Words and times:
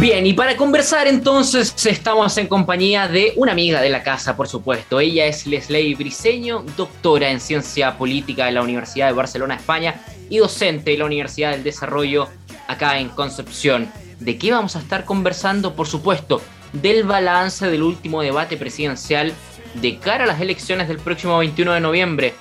Bien, 0.00 0.26
y 0.26 0.32
para 0.32 0.56
conversar 0.56 1.06
entonces 1.08 1.74
estamos 1.84 2.38
en 2.38 2.46
compañía 2.46 3.06
de 3.06 3.34
una 3.36 3.52
amiga 3.52 3.82
de 3.82 3.90
la 3.90 4.02
casa, 4.02 4.34
por 4.34 4.48
supuesto. 4.48 4.98
Ella 4.98 5.26
es 5.26 5.46
Leslie 5.46 5.94
Briseño, 5.94 6.64
doctora 6.74 7.28
en 7.28 7.38
ciencia 7.38 7.98
política 7.98 8.46
de 8.46 8.52
la 8.52 8.62
Universidad 8.62 9.08
de 9.08 9.12
Barcelona, 9.12 9.56
España, 9.56 10.00
y 10.30 10.38
docente 10.38 10.92
de 10.92 10.96
la 10.96 11.04
Universidad 11.04 11.50
del 11.50 11.64
Desarrollo 11.64 12.28
acá 12.66 12.98
en 12.98 13.10
Concepción. 13.10 13.92
¿De 14.20 14.38
qué 14.38 14.52
vamos 14.52 14.74
a 14.74 14.78
estar 14.78 15.04
conversando? 15.04 15.74
Por 15.74 15.86
supuesto, 15.86 16.40
del 16.72 17.04
balance 17.04 17.70
del 17.70 17.82
último 17.82 18.22
debate 18.22 18.56
presidencial 18.56 19.34
de 19.74 19.98
cara 19.98 20.24
a 20.24 20.28
las 20.28 20.40
elecciones 20.40 20.88
del 20.88 20.98
próximo 20.98 21.36
21 21.36 21.74
de 21.74 21.80
noviembre. 21.80 22.34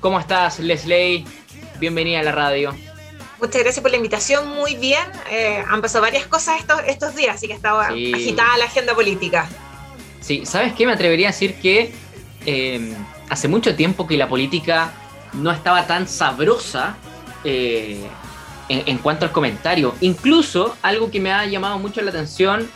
¿Cómo 0.00 0.18
estás, 0.18 0.60
Leslie? 0.60 1.26
Bienvenida 1.78 2.20
a 2.20 2.22
la 2.22 2.32
radio. 2.32 2.74
Muchas 3.42 3.60
gracias 3.60 3.82
por 3.82 3.90
la 3.90 3.96
invitación, 3.96 4.46
muy 4.54 4.76
bien. 4.76 5.02
Eh, 5.28 5.64
han 5.68 5.82
pasado 5.82 6.02
varias 6.02 6.28
cosas 6.28 6.60
estos, 6.60 6.80
estos 6.86 7.16
días, 7.16 7.34
así 7.34 7.48
que 7.48 7.54
estaba 7.54 7.88
agitada 7.88 8.56
la 8.56 8.66
agenda 8.66 8.94
política. 8.94 9.48
Sí, 10.20 10.46
¿sabes 10.46 10.74
qué? 10.74 10.86
Me 10.86 10.92
atrevería 10.92 11.26
a 11.26 11.32
decir 11.32 11.56
que 11.56 11.92
eh, 12.46 12.94
hace 13.28 13.48
mucho 13.48 13.74
tiempo 13.74 14.06
que 14.06 14.16
la 14.16 14.28
política 14.28 14.92
no 15.32 15.50
estaba 15.50 15.88
tan 15.88 16.06
sabrosa 16.06 16.94
eh, 17.42 18.06
en, 18.68 18.98
cuanto 18.98 19.24
al 19.24 19.32
comentario. 19.32 19.92
Incluso 20.02 20.76
algo 20.80 21.10
que 21.10 21.18
me 21.18 21.32
ha 21.32 21.44
llamado 21.44 21.80
mucho 21.80 22.00
la 22.00 22.10
atención, 22.10 22.70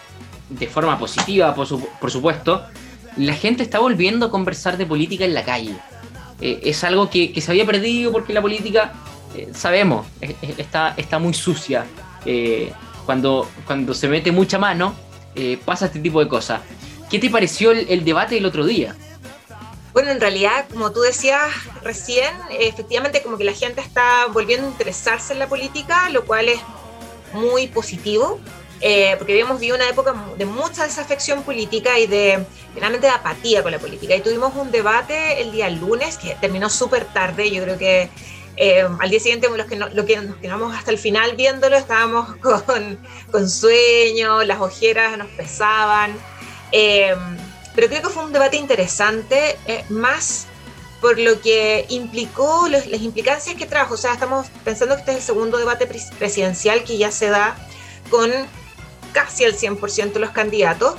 de 0.50 0.66
forma 0.66 0.98
positiva, 0.98 1.54
por, 1.54 2.10
supuesto, 2.10 2.66
la 3.16 3.34
gente 3.34 3.62
está 3.62 3.78
volviendo 3.78 4.26
a 4.26 4.30
conversar 4.32 4.76
de 4.76 4.84
política 4.84 5.24
en 5.24 5.34
la 5.34 5.44
calle. 5.44 5.76
es 6.40 6.82
algo 6.82 7.08
que, 7.08 7.32
que 7.32 7.40
se 7.40 7.52
había 7.52 7.64
perdido 7.64 8.10
porque 8.10 8.32
la 8.32 8.42
política 8.42 8.92
eh, 9.36 9.48
sabemos, 9.52 10.06
está, 10.56 10.94
está 10.96 11.18
muy 11.18 11.34
sucia. 11.34 11.84
Eh, 12.24 12.72
cuando, 13.04 13.48
cuando 13.66 13.92
se 13.92 14.08
mete 14.08 14.32
mucha 14.32 14.58
mano, 14.58 14.94
eh, 15.34 15.58
pasa 15.62 15.86
este 15.86 16.00
tipo 16.00 16.20
de 16.20 16.28
cosas. 16.28 16.62
¿Qué 17.10 17.18
te 17.18 17.28
pareció 17.28 17.70
el, 17.70 18.04
debate 18.04 18.36
del 18.36 18.46
otro 18.46 18.64
día? 18.64 18.96
Bueno, 19.92 20.10
en 20.10 20.20
realidad, 20.20 20.66
como 20.72 20.90
tú 20.90 21.00
decías 21.00 21.42
recién, 21.82 22.34
efectivamente 22.58 23.22
como 23.22 23.36
que 23.36 23.44
la 23.44 23.52
gente 23.52 23.80
está 23.80 24.26
volviendo 24.32 24.66
a 24.66 24.70
interesarse 24.70 25.34
en 25.34 25.38
la 25.38 25.48
política, 25.48 26.08
lo 26.10 26.24
cual 26.24 26.48
es 26.48 26.58
muy 27.32 27.68
positivo, 27.68 28.40
porque 29.18 29.32
habíamos 29.32 29.60
vivido 29.60 29.76
una 29.76 29.88
época 29.88 30.14
de 30.36 30.44
mucha 30.44 30.84
desafección 30.84 31.42
política 31.44 31.98
y 31.98 32.06
de 32.06 32.44
realmente 32.74 33.06
de 33.06 33.12
apatía 33.12 33.62
con 33.62 33.72
la 33.72 33.78
política. 33.78 34.16
Y 34.16 34.20
tuvimos 34.20 34.54
un 34.56 34.70
debate 34.70 35.40
el 35.40 35.52
día 35.52 35.70
lunes 35.70 36.18
que 36.18 36.34
terminó 36.40 36.68
súper 36.68 37.04
tarde, 37.04 37.50
yo 37.50 37.62
creo 37.62 37.78
que 37.78 38.10
eh, 38.56 38.86
al 38.98 39.10
día 39.10 39.20
siguiente, 39.20 39.48
los 39.48 39.66
que, 39.66 39.76
nos 39.76 40.36
quedamos 40.36 40.74
hasta 40.74 40.90
el 40.90 40.98
final 40.98 41.36
viéndolo, 41.36 41.76
estábamos 41.76 42.36
con, 42.66 42.98
con 43.30 43.48
sueño, 43.48 44.42
las 44.44 44.60
ojeras 44.60 45.16
nos 45.18 45.28
pesaban. 45.28 46.12
Eh, 46.72 47.14
pero 47.74 47.88
creo 47.88 48.02
que 48.02 48.08
fue 48.08 48.24
un 48.24 48.32
debate 48.32 48.56
interesante, 48.56 49.56
eh, 49.66 49.84
más 49.90 50.46
por 51.00 51.18
lo 51.18 51.40
que 51.42 51.84
implicó, 51.90 52.68
las 52.68 52.86
implicancias 52.86 53.54
que 53.54 53.66
trajo. 53.66 53.94
O 53.94 53.96
sea, 53.98 54.14
estamos 54.14 54.46
pensando 54.64 54.94
que 54.94 55.00
este 55.00 55.12
es 55.12 55.18
el 55.18 55.22
segundo 55.22 55.58
debate 55.58 55.86
presidencial 55.86 56.84
que 56.84 56.96
ya 56.96 57.12
se 57.12 57.28
da 57.28 57.54
con 58.10 58.32
casi 59.12 59.44
el 59.44 59.56
100% 59.56 60.14
de 60.14 60.20
los 60.20 60.30
candidatos. 60.30 60.94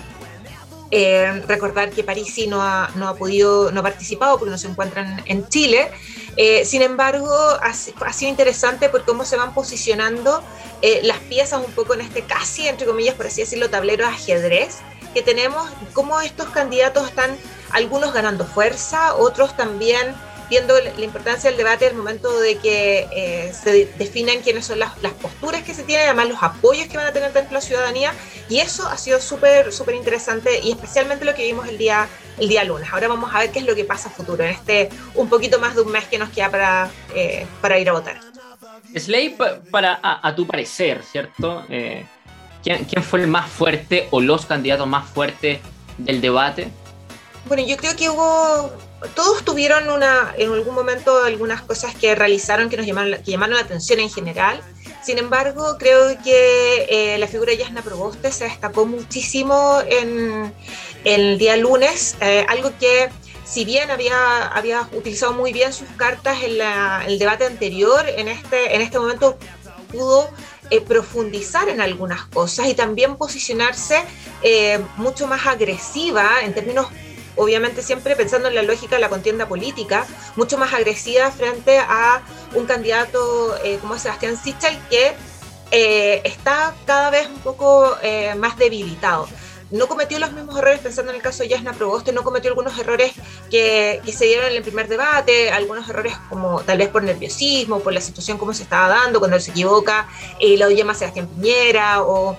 Recordar 1.48 1.90
que 1.92 2.04
París 2.04 2.34
sí 2.34 2.48
no 2.48 2.62
ha, 2.62 2.90
no 2.96 3.08
ha 3.08 3.16
podido, 3.16 3.72
no 3.72 3.82
ha 3.82 3.84
participado 3.84 4.38
porque 4.38 4.52
no 4.52 4.58
se 4.58 4.68
encuentran 4.68 5.22
en 5.26 5.48
Chile. 5.50 5.92
Eh, 6.38 6.66
sin 6.66 6.84
embargo, 6.84 7.30
ha, 7.34 7.74
sido 7.74 8.30
interesante 8.30 8.90
por 8.90 9.04
cómo 9.06 9.26
se 9.26 9.38
van 9.38 9.54
posicionando 9.56 10.44
eh, 10.84 11.02
las 11.04 11.18
piezas 11.18 11.66
un 11.66 11.72
poco 11.74 11.96
en 11.96 12.02
este 12.02 12.22
casi, 12.22 12.68
entre 12.68 12.86
comillas, 12.86 13.16
por 13.16 13.26
así 13.26 13.42
decirlo, 13.42 13.70
tablero 13.70 14.06
de 14.06 14.14
ajedrez 14.14 14.78
que 15.16 15.24
tenemos, 15.24 15.68
cómo 15.94 16.22
estos 16.22 16.50
candidatos 16.50 17.08
están, 17.08 17.36
algunos 17.72 18.14
ganando 18.14 18.46
fuerza, 18.46 19.16
otros 19.16 19.58
también 19.58 20.16
viendo 20.50 20.74
la 20.80 21.04
importancia 21.04 21.50
del 21.50 21.58
debate, 21.58 21.88
el 21.88 21.96
momento 21.96 22.40
de 22.40 22.58
que 22.58 23.08
eh, 23.12 23.54
se 23.54 23.86
definan 23.98 24.40
quiénes 24.42 24.66
son 24.66 24.80
las, 24.80 24.94
posturas 25.22 25.64
que 25.64 25.74
se 25.74 25.84
tienen, 25.84 26.08
además 26.08 26.30
los 26.30 26.44
apoyos 26.44 26.88
que 26.88 26.98
van 26.98 27.08
a 27.08 27.12
tener 27.12 27.34
dentro 27.34 27.50
de 27.50 27.56
la 27.56 27.62
ciudadanía, 27.62 28.14
y 28.50 28.60
eso 28.60 28.88
ha 28.88 28.98
sido 28.98 29.20
súper, 29.20 29.74
súper 29.74 29.96
interesante 29.96 30.60
y 30.64 30.72
especialmente 30.72 31.26
lo 31.26 31.34
que 31.36 31.44
vimos 31.44 31.68
el 31.68 31.78
día, 31.78 32.08
el 32.38 32.48
día 32.48 32.64
lunes. 32.64 32.90
Ahora 32.92 33.08
vamos 33.08 33.34
a 33.34 33.40
ver 33.40 33.52
qué 33.52 33.60
es 33.60 33.66
lo 33.66 33.76
que 33.76 33.84
pasa 33.84 34.10
a 34.10 34.12
futuro, 34.12 34.44
en 34.44 34.52
este 34.52 34.90
un 35.16 35.30
poquito 35.30 35.60
más 35.60 35.76
de 35.76 35.82
un 35.82 35.92
mes 35.92 36.06
que 36.06 36.18
nos 36.18 36.30
queda 36.30 36.50
para, 36.50 36.92
eh, 37.14 37.46
para 37.62 37.78
ir 37.80 37.90
a 37.90 37.94
votar. 37.94 38.20
Slay, 38.96 39.36
para, 39.70 40.00
a, 40.02 40.36
tu 40.36 40.48
parecer, 40.48 41.04
¿cierto? 41.04 41.66
Eh, 41.70 42.06
¿quién, 42.64 42.86
¿Quién 42.86 43.04
fue 43.04 43.22
el 43.22 43.28
más 43.28 43.50
fuerte 43.50 44.08
o 44.12 44.22
los 44.22 44.46
candidatos 44.46 44.88
más 44.88 45.10
fuertes 45.10 45.60
del 45.98 46.22
debate? 46.22 46.70
Bueno, 47.46 47.66
yo 47.66 47.78
creo 47.78 47.96
que 47.96 48.10
hubo 48.10 48.72
todos 49.16 49.46
tuvieron 49.46 49.90
una, 49.90 50.34
en 50.38 50.52
algún 50.52 50.74
momento 50.74 51.24
algunas 51.24 51.62
cosas 51.62 51.96
que 51.96 52.16
realizaron 52.16 52.70
que 52.70 52.78
nos 52.78 52.86
llamaron, 52.86 53.22
que 53.24 53.32
llamaron 53.32 53.56
la 53.56 53.62
atención 53.62 54.00
en 54.00 54.10
general. 54.10 54.62
Sin 55.04 55.20
embargo, 55.20 55.78
creo 55.78 56.18
que 56.24 56.88
eh, 56.90 57.18
la 57.18 57.28
figura 57.28 57.52
de 57.52 57.60
Yasna 57.60 57.82
Proboste 57.82 58.32
se 58.32 58.46
destacó 58.46 58.86
muchísimo 58.86 59.82
en, 59.88 60.54
el 61.04 61.38
día 61.38 61.56
lunes, 61.58 62.18
eh, 62.22 62.46
algo 62.50 62.72
que 62.80 63.10
si 63.46 63.64
bien 63.64 63.92
había, 63.92 64.48
había 64.48 64.90
utilizado 64.92 65.32
muy 65.32 65.54
bien 65.54 65.72
sus 65.72 65.88
cartas 65.96 66.40
en 66.44 66.60
el 67.08 67.20
debate 67.20 67.46
anterior, 67.46 68.04
en 68.10 68.28
este, 68.28 68.76
en 68.76 68.82
este 68.82 69.00
momento 69.00 69.38
pudo 69.92 70.30
eh, 70.70 70.82
profundizar 70.82 71.70
en 71.70 71.80
algunas 71.80 72.26
cosas 72.26 72.68
y 72.68 72.74
también 72.74 73.16
posicionarse 73.16 74.04
mucho 74.98 75.28
más 75.28 75.46
agresiva 75.48 76.30
en 76.44 76.54
términos 76.54 76.88
obviamente 77.38 77.82
siempre 77.82 78.16
pensando 78.16 78.48
en 78.48 78.56
la 78.56 78.64
lógica 78.64 78.96
de 78.96 79.02
la 79.02 79.10
contienda 79.10 79.48
política, 79.48 80.06
mucho 80.36 80.58
más 80.58 80.74
agresiva 80.74 81.32
frente 81.32 81.80
a 81.80 82.22
un 82.54 82.66
candidato 82.66 83.56
eh, 83.64 83.78
como 83.80 83.98
Sebastián 83.98 84.38
Sichel 84.38 84.78
que 84.90 85.14
eh, 85.72 86.22
está 86.24 86.74
cada 86.86 87.10
vez 87.10 87.28
un 87.28 87.40
poco 87.40 87.96
eh, 88.02 88.36
más 88.36 88.58
debilitado. 88.58 89.28
No 89.70 89.88
cometió 89.88 90.18
los 90.18 90.32
mismos 90.32 90.58
errores, 90.58 90.80
pensando 90.80 91.12
en 91.12 91.18
el 91.18 91.22
caso 91.22 91.44
de 91.44 91.50
Yasna 91.50 91.74
Proboste, 91.74 92.14
no 92.14 92.24
cometió 92.24 92.50
algunos 92.50 92.80
errores 92.80 93.12
que, 93.52 94.00
que, 94.06 94.14
se 94.14 94.24
dieron 94.24 94.46
en 94.46 94.56
el 94.56 94.64
primer 94.64 94.88
debate, 94.88 95.52
algunos 95.52 95.90
errores 95.90 96.14
como 96.30 96.62
tal 96.62 96.78
vez 96.78 96.88
por 96.88 97.04
nerviosismo, 97.04 97.82
por 97.82 97.92
la 97.92 98.00
situación 98.00 98.38
como 98.38 98.54
se 98.54 98.64
estaba 98.64 98.88
dando, 98.88 99.20
cuando 99.20 99.38
se 99.42 99.52
equivoca, 99.52 100.08
y 100.40 100.56
lo 100.56 100.70
llama 100.70 100.94
Sebastián 100.94 101.28
Piñera, 101.28 102.02
o 102.02 102.38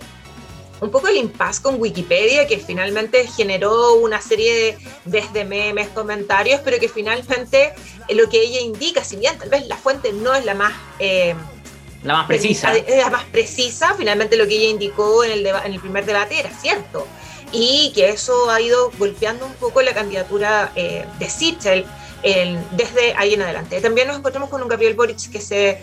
un 0.81 0.91
poco 0.91 1.09
el 1.09 1.17
impasse 1.17 1.63
con 1.63 1.81
Wikipedia, 1.81 2.47
que 2.47 2.59
finalmente 2.59 3.27
generó 3.27 3.95
una 3.95 4.21
serie 4.21 4.55
de, 4.55 4.79
desde 5.05 5.45
memes, 5.45 5.89
comentarios, 5.89 6.61
pero 6.65 6.79
que 6.79 6.89
finalmente 6.89 7.75
eh, 8.09 8.15
lo 8.15 8.29
que 8.29 8.41
ella 8.43 8.61
indica, 8.61 9.03
si 9.03 9.17
bien 9.17 9.39
tal 9.39 9.49
vez 9.49 9.67
la 9.67 9.77
fuente 9.77 10.13
no 10.13 10.35
es 10.35 10.45
la 10.45 10.55
más... 10.55 10.73
Eh, 10.99 11.35
la 12.05 12.15
más 12.15 12.27
precisa. 12.27 12.73
La 12.89 13.11
más 13.11 13.25
precisa, 13.25 13.95
finalmente 13.99 14.37
lo 14.37 14.47
que 14.47 14.55
ella 14.55 14.69
indicó 14.69 15.25
en 15.25 15.33
el, 15.33 15.47
en 15.47 15.73
el 15.73 15.81
primer 15.81 16.05
debate 16.05 16.39
era 16.39 16.51
cierto. 16.51 17.07
Y 17.51 17.93
que 17.95 18.11
eso 18.11 18.51
ha 18.51 18.61
ido 18.61 18.93
golpeando 18.99 19.47
un 19.47 19.55
poco 19.55 19.83
la 19.83 19.93
candidatura 19.95 20.71
eh, 20.77 21.07
de 21.19 21.29
Sichel 21.29 21.87
desde 22.73 23.15
ahí 23.17 23.35
en 23.35 23.43
adelante. 23.43 23.81
También 23.81 24.07
nos 24.07 24.19
encontramos 24.19 24.51
con 24.51 24.63
un 24.63 24.69
Gabriel 24.69 24.95
Boric 24.95 25.31
que 25.31 25.41
se, 25.41 25.81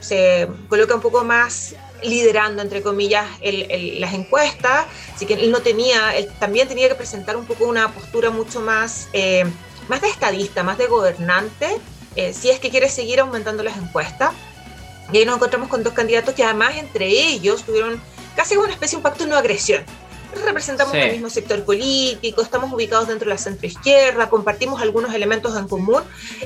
se 0.00 0.48
coloca 0.68 0.94
un 0.94 1.00
poco 1.00 1.24
más 1.24 1.74
liderando, 2.02 2.62
entre 2.62 2.82
comillas, 2.82 3.26
las 3.42 4.14
encuestas, 4.14 4.86
así 5.14 5.26
que 5.26 5.34
él 5.34 5.50
no 5.50 5.60
tenía, 5.60 6.16
él 6.16 6.28
también 6.38 6.68
tenía 6.68 6.88
que 6.88 6.94
presentar 6.94 7.36
un 7.36 7.46
poco 7.46 7.64
una 7.64 7.92
postura 7.92 8.30
mucho 8.30 8.60
más, 8.60 9.08
eh, 9.12 9.44
más 9.88 10.00
de 10.00 10.08
estadista, 10.08 10.62
más 10.62 10.78
de 10.78 10.86
gobernante, 10.86 11.68
eh, 12.16 12.32
si 12.32 12.50
es 12.50 12.60
que 12.60 12.70
quiere 12.70 12.88
seguir 12.88 13.20
aumentando 13.20 13.62
las 13.62 13.76
encuestas. 13.76 14.32
Y 15.12 15.18
ahí 15.18 15.24
nos 15.24 15.36
encontramos 15.36 15.68
con 15.68 15.82
dos 15.82 15.92
candidatos 15.92 16.34
que 16.34 16.44
además 16.44 16.76
entre 16.76 17.06
ellos 17.06 17.64
tuvieron 17.64 18.00
casi 18.34 18.56
una 18.56 18.72
especie 18.72 18.96
de 18.96 18.98
un 18.98 19.02
pacto 19.02 19.24
de 19.24 19.30
no 19.30 19.36
agresión 19.36 19.84
representamos 20.44 20.94
el 20.94 21.12
mismo 21.12 21.30
sector 21.30 21.62
político, 21.64 22.42
estamos 22.42 22.72
ubicados 22.72 23.08
dentro 23.08 23.28
de 23.28 23.34
la 23.34 23.38
centroizquierda, 23.38 24.28
compartimos 24.30 24.80
algunos 24.80 25.14
elementos 25.14 25.56
en 25.56 25.68
común 25.68 26.02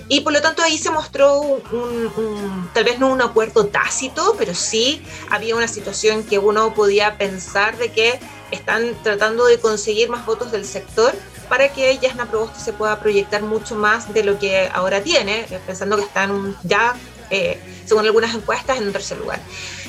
y 0.08 0.20
por 0.20 0.32
lo 0.32 0.40
tanto 0.40 0.62
ahí 0.62 0.78
se 0.78 0.90
mostró 0.90 1.40
un, 1.40 2.70
tal 2.74 2.84
vez 2.84 2.98
no 2.98 3.08
un 3.08 3.22
acuerdo 3.22 3.66
tácito, 3.66 4.34
pero 4.38 4.54
sí 4.54 5.02
había 5.30 5.56
una 5.56 5.68
situación 5.68 6.24
que 6.24 6.38
uno 6.38 6.74
podía 6.74 7.18
pensar 7.18 7.76
de 7.78 7.92
que 7.92 8.18
están 8.50 8.96
tratando 9.02 9.46
de 9.46 9.58
conseguir 9.58 10.08
más 10.08 10.24
votos 10.24 10.52
del 10.52 10.64
sector 10.64 11.14
para 11.48 11.68
que 11.72 11.98
Yasna 11.98 12.26
Proboste 12.26 12.60
se 12.60 12.72
pueda 12.72 12.98
proyectar 13.00 13.42
mucho 13.42 13.76
más 13.76 14.12
de 14.12 14.24
lo 14.24 14.38
que 14.38 14.68
ahora 14.72 15.00
tiene, 15.00 15.46
pensando 15.66 15.96
que 15.96 16.02
están 16.02 16.56
ya, 16.64 16.96
eh, 17.30 17.60
según 17.84 18.04
algunas 18.04 18.34
encuestas, 18.34 18.78
en 18.78 18.88
un 18.88 18.92
tercer 18.92 19.18
lugar. 19.18 19.40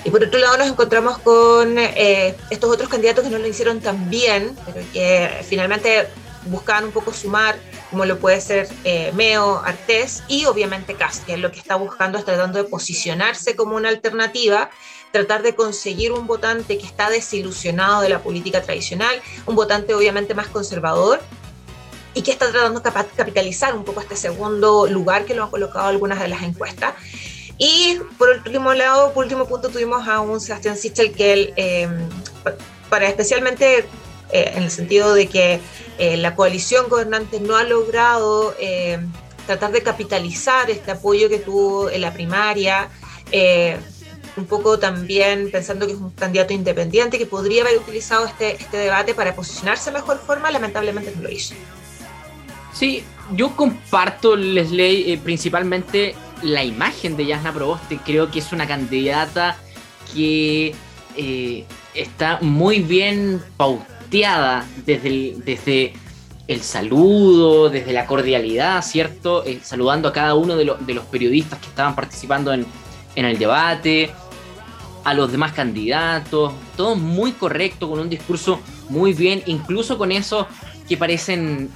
Y 0.07 0.09
por 0.09 0.24
otro 0.24 0.39
lado 0.39 0.57
nos 0.57 0.68
encontramos 0.69 1.18
con 1.18 1.77
eh, 1.77 2.33
estos 2.50 2.69
otros 2.69 2.88
candidatos 2.88 3.25
que 3.25 3.30
no 3.30 3.39
lo 3.39 3.45
hicieron 3.45 3.81
tan 3.81 4.09
bien, 4.09 4.56
pero 4.65 4.80
que 4.94 5.30
finalmente 5.44 6.07
buscaban 6.45 6.86
un 6.86 6.92
poco 6.92 7.12
sumar, 7.12 7.57
como 7.89 8.06
lo 8.06 8.18
puede 8.18 8.39
ser 8.39 8.69
eh, 8.86 9.12
Meo, 9.15 9.62
Artés 9.65 10.24
y 10.30 10.45
obviamente 10.45 10.94
Cast, 10.94 11.25
que 11.25 11.33
es 11.33 11.39
lo 11.39 11.51
que 11.51 11.59
está 11.59 11.75
buscando, 11.75 12.18
está 12.18 12.36
tratando 12.36 12.63
de 12.63 12.69
posicionarse 12.69 13.57
como 13.57 13.75
una 13.75 13.89
alternativa 13.89 14.69
tratar 15.12 15.42
de 15.42 15.56
conseguir 15.56 16.13
un 16.13 16.25
votante 16.25 16.77
que 16.77 16.86
está 16.86 17.09
desilusionado 17.09 18.01
de 18.01 18.07
la 18.07 18.19
política 18.19 18.62
tradicional, 18.62 19.21
un 19.45 19.57
votante 19.57 19.94
obviamente 19.94 20.33
más 20.33 20.48
conservador 20.48 21.19
y 22.13 22.21
que 22.21 22.31
está 22.31 22.50
tratando 22.50 22.80
de 22.80 22.92
capitalizar 23.13 23.75
un 23.75 23.83
poco 23.83 24.00
este 24.00 24.15
segundo 24.15 24.88
lugar 24.88 25.25
que 25.25 25.36
lo 25.36 25.44
han 25.44 25.50
colocado 25.50 25.88
algunas 25.88 26.21
de 26.21 26.30
las 26.30 26.44
encuestas. 26.44 26.94
Y 27.57 28.00
por 28.47 28.55
último 28.55 28.73
lado, 28.73 29.13
por 29.13 29.25
último 29.25 29.45
punto, 29.45 29.67
tuvimos 29.67 30.07
a 30.07 30.21
un 30.21 30.39
Sebastián 30.39 30.77
Sichel 30.77 31.11
que 31.11 31.33
él, 31.33 31.53
eh, 31.57 31.89
para 32.89 33.09
especialmente 33.09 33.79
eh, 34.31 34.53
en 34.55 34.63
el 34.63 34.71
sentido 34.71 35.13
de 35.13 35.27
que 35.27 35.59
eh, 35.97 36.15
la 36.15 36.33
coalición 36.33 36.88
gobernante 36.88 37.41
no 37.41 37.57
ha 37.57 37.65
logrado 37.65 38.55
eh, 38.57 38.99
tratar 39.45 39.73
de 39.73 39.83
capitalizar 39.83 40.71
este 40.71 40.91
apoyo 40.91 41.27
que 41.27 41.39
tuvo 41.39 41.89
en 41.89 41.99
la 41.99 42.13
primaria, 42.13 42.89
un 44.38 44.45
poco 44.45 44.79
también 44.79 45.51
pensando 45.51 45.85
que 45.85 45.91
es 45.91 45.99
un 45.99 46.11
candidato 46.11 46.53
independiente 46.53 47.17
que 47.17 47.25
podría 47.25 47.63
haber 47.63 47.77
utilizado 47.77 48.27
este, 48.27 48.55
este 48.55 48.77
debate 48.77 49.13
para 49.13 49.35
posicionarse 49.35 49.91
de 49.91 49.97
mejor 49.97 50.19
forma, 50.19 50.49
lamentablemente 50.51 51.11
no 51.13 51.23
lo 51.23 51.29
hizo. 51.29 51.53
Sí, 52.71 53.03
yo 53.33 53.53
comparto, 53.57 54.38
Leslie, 54.38 55.17
principalmente 55.17 56.15
la 56.43 56.63
imagen 56.63 57.17
de 57.17 57.25
Yasna 57.25 57.53
Proboste. 57.53 57.99
Creo 58.05 58.31
que 58.31 58.39
es 58.39 58.51
una 58.51 58.67
candidata 58.67 59.57
que 60.13 60.75
está 61.93 62.39
muy 62.41 62.79
bien 62.79 63.41
pautada 63.57 64.65
desde 64.85 65.07
el, 65.07 65.43
desde 65.43 65.93
el 66.47 66.61
saludo, 66.61 67.69
desde 67.69 67.91
la 67.91 68.05
cordialidad, 68.05 68.81
¿cierto? 68.81 69.43
Eh, 69.45 69.59
saludando 69.61 70.07
a 70.07 70.13
cada 70.13 70.35
uno 70.35 70.55
de, 70.55 70.65
los 70.65 71.05
periodistas 71.11 71.59
que 71.59 71.67
estaban 71.67 71.95
participando 71.95 72.53
en, 72.53 72.65
el 73.15 73.37
debate, 73.37 74.11
a 75.03 75.13
los 75.13 75.31
demás 75.31 75.51
candidatos, 75.53 76.53
todo 76.75 76.95
muy 76.95 77.31
correcto, 77.33 77.89
con 77.89 77.99
un 77.99 78.09
discurso 78.09 78.59
muy 78.89 79.13
bien, 79.13 79.41
incluso 79.47 79.97
con 79.97 80.11
esos 80.11 80.45
que 80.87 80.97
parecen 80.97 81.69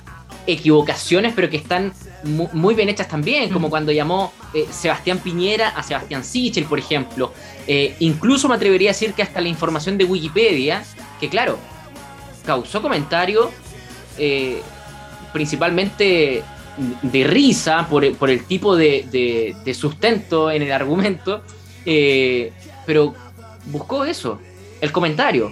equivocaciones, 0.48 1.34
pero 1.36 1.50
que 1.50 1.58
están 1.58 1.94
muy, 2.24 2.76
bien 2.76 2.90
hechas 2.90 3.08
también, 3.08 3.50
como 3.50 3.70
cuando 3.70 3.92
llamó 3.92 4.32
eh, 4.54 4.66
Sebastián 4.72 5.20
Piñera 5.20 5.70
a 5.70 5.84
Sebastián 5.84 6.24
Sichel, 6.24 6.66
por 6.66 6.80
ejemplo. 6.80 7.34
Eh, 7.68 7.96
incluso 8.00 8.48
me 8.48 8.56
atrevería 8.56 8.92
a 8.92 8.94
decir 8.94 9.14
que 9.14 9.22
hasta 9.22 9.42
la 9.42 9.48
información 9.48 9.98
de 9.98 10.06
Wikipedia, 10.06 10.84
que 11.20 11.30
claro, 11.30 11.58
causó 12.46 12.82
comentarios 12.82 13.50
eh, 14.18 14.62
principalmente 15.34 16.44
de 17.02 17.24
risa 17.24 17.88
por, 17.90 18.04
el 18.04 18.46
tipo 18.46 18.76
de, 18.76 19.56
sustento 19.74 20.52
en 20.52 20.62
el 20.62 20.72
argumento, 20.72 21.44
pero 22.86 23.14
buscó 23.66 24.06
eso, 24.06 24.40
el 24.80 24.92
comentario. 24.92 25.52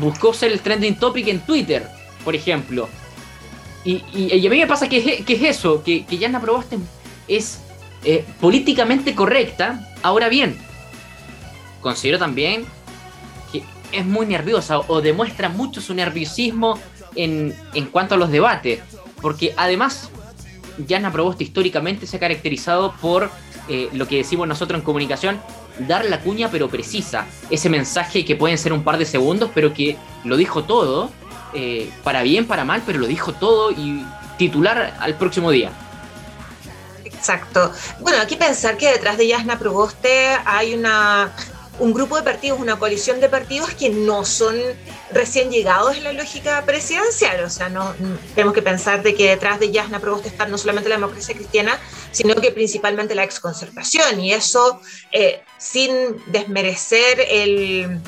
Buscó 0.00 0.34
ser 0.34 0.50
el 0.52 0.60
trending 0.60 0.96
topic 0.96 1.28
en 1.28 1.40
Twitter, 1.40 1.86
por 2.24 2.34
ejemplo. 2.34 2.88
Y, 3.86 4.46
a 4.46 4.50
mí 4.50 4.58
me 4.58 4.66
pasa 4.66 4.88
que 4.88 5.24
es, 5.26 5.42
eso, 5.42 5.82
que, 5.84 6.04
que 6.04 6.18
Yana 6.18 6.40
Proboste 6.40 6.76
es 7.28 7.60
eh, 8.04 8.24
políticamente 8.40 9.14
correcta. 9.14 9.94
Ahora 10.02 10.28
bien, 10.28 10.58
considero 11.80 12.18
también 12.18 12.66
es 13.92 14.04
muy 14.04 14.26
nerviosa 14.26 14.80
o 14.80 15.00
demuestra 15.00 15.48
mucho 15.48 15.80
su 15.80 15.94
nerviosismo 15.94 16.78
en, 17.14 17.54
en 17.74 17.86
cuanto 17.86 18.14
a 18.14 18.18
los 18.18 18.30
debates, 18.30 18.80
porque 19.22 19.54
además 19.56 20.10
Yana 20.86 21.12
Proboste 21.12 21.44
históricamente 21.44 22.06
se 22.06 22.16
ha 22.16 22.20
caracterizado 22.20 22.92
por 23.00 23.30
eh, 23.68 23.88
lo 23.92 24.06
que 24.06 24.16
decimos 24.16 24.46
nosotros 24.46 24.78
en 24.78 24.84
comunicación, 24.84 25.40
dar 25.86 26.04
la 26.04 26.20
cuña 26.20 26.50
pero 26.50 26.68
precisa, 26.68 27.26
ese 27.50 27.68
mensaje 27.68 28.24
que 28.24 28.36
pueden 28.36 28.58
ser 28.58 28.72
un 28.72 28.82
par 28.82 28.98
de 28.98 29.04
segundos, 29.04 29.50
pero 29.54 29.72
que 29.72 29.96
lo 30.24 30.36
dijo 30.36 30.64
todo, 30.64 31.10
eh, 31.56 31.90
para 32.04 32.22
bien, 32.22 32.46
para 32.46 32.64
mal, 32.64 32.82
pero 32.84 32.98
lo 32.98 33.06
dijo 33.06 33.32
todo 33.32 33.70
y 33.70 34.04
titular 34.36 34.94
al 35.00 35.14
próximo 35.14 35.50
día. 35.50 35.70
Exacto. 37.02 37.72
Bueno, 38.00 38.20
hay 38.20 38.26
que 38.26 38.36
pensar 38.36 38.76
que 38.76 38.92
detrás 38.92 39.16
de 39.16 39.26
Yasna 39.26 39.58
Proboste 39.58 40.36
hay 40.44 40.74
una 40.74 41.32
un 41.78 41.92
grupo 41.92 42.16
de 42.16 42.22
partidos, 42.22 42.58
una 42.58 42.78
coalición 42.78 43.20
de 43.20 43.28
partidos 43.28 43.74
que 43.74 43.90
no 43.90 44.24
son 44.24 44.56
recién 45.12 45.50
llegados 45.50 45.96
en 45.96 46.04
la 46.04 46.12
lógica 46.12 46.62
presidencial. 46.64 47.42
O 47.44 47.50
sea, 47.50 47.68
no, 47.68 47.94
tenemos 48.34 48.54
que 48.54 48.62
pensar 48.62 49.02
de 49.02 49.14
que 49.14 49.30
detrás 49.30 49.58
de 49.58 49.70
Yasna 49.70 50.00
Provost 50.00 50.26
está 50.26 50.46
no 50.46 50.58
solamente 50.58 50.88
la 50.88 50.96
democracia 50.96 51.34
cristiana, 51.34 51.78
sino 52.12 52.34
que 52.34 52.50
principalmente 52.50 53.14
la 53.14 53.24
exconcertación. 53.24 54.20
Y 54.20 54.32
eso 54.32 54.80
sin 55.58 55.92
desmerecer 56.26 57.20
el, 57.28 58.00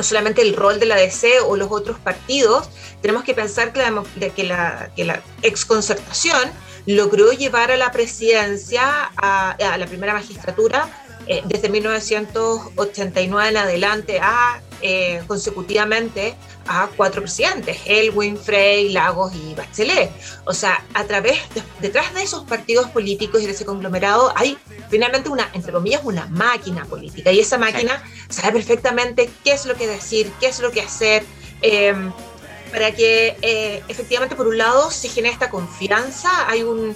no 0.00 0.04
solamente 0.04 0.40
el 0.40 0.56
rol 0.56 0.80
de 0.80 0.86
la 0.86 0.96
DC 0.96 1.40
o 1.42 1.56
los 1.56 1.70
otros 1.70 1.98
partidos, 1.98 2.70
tenemos 3.02 3.22
que 3.22 3.34
pensar 3.34 3.70
que 3.70 3.80
la, 3.80 4.02
que 4.34 4.44
la, 4.44 4.90
que 4.96 5.04
la 5.04 5.20
exconcertación 5.42 6.50
logró 6.86 7.32
llevar 7.32 7.70
a 7.70 7.76
la 7.76 7.92
presidencia, 7.92 9.10
a, 9.14 9.76
la 9.76 9.86
primera 9.86 10.14
magistratura, 10.14 10.88
eh, 11.26 11.42
desde 11.44 11.68
1989 11.68 13.48
en 13.50 13.56
adelante 13.58 14.20
a 14.22 14.62
eh, 14.82 15.22
consecutivamente 15.26 16.34
a 16.66 16.88
cuatro 16.96 17.22
presidentes, 17.22 17.78
Elwin, 17.84 18.36
Frey, 18.36 18.90
Lagos 18.90 19.32
y 19.34 19.54
Bachelet. 19.54 20.10
O 20.44 20.54
sea, 20.54 20.84
a 20.94 21.04
través, 21.04 21.38
detrás 21.80 22.14
de 22.14 22.22
esos 22.22 22.44
partidos 22.44 22.88
políticos 22.90 23.42
y 23.42 23.46
de 23.46 23.52
ese 23.52 23.64
conglomerado 23.64 24.32
hay 24.36 24.56
finalmente 24.88 25.28
una, 25.28 25.50
entre 25.52 25.72
comillas, 25.72 26.02
una 26.04 26.26
máquina 26.26 26.84
política. 26.84 27.32
Y 27.32 27.40
esa 27.40 27.58
máquina 27.58 28.02
sabe 28.28 28.52
perfectamente 28.52 29.30
qué 29.44 29.52
es 29.52 29.66
lo 29.66 29.74
que 29.74 29.86
decir, 29.86 30.30
qué 30.40 30.46
es 30.46 30.60
lo 30.60 30.70
que 30.70 30.80
hacer. 30.80 31.24
Em, 31.62 32.12
para 32.72 32.92
que 32.92 33.36
eh, 33.42 33.82
efectivamente, 33.88 34.36
por 34.36 34.46
un 34.46 34.56
lado, 34.56 34.90
se 34.90 35.08
genere 35.08 35.34
esta 35.34 35.50
confianza, 35.50 36.48
hay 36.48 36.62
un, 36.62 36.94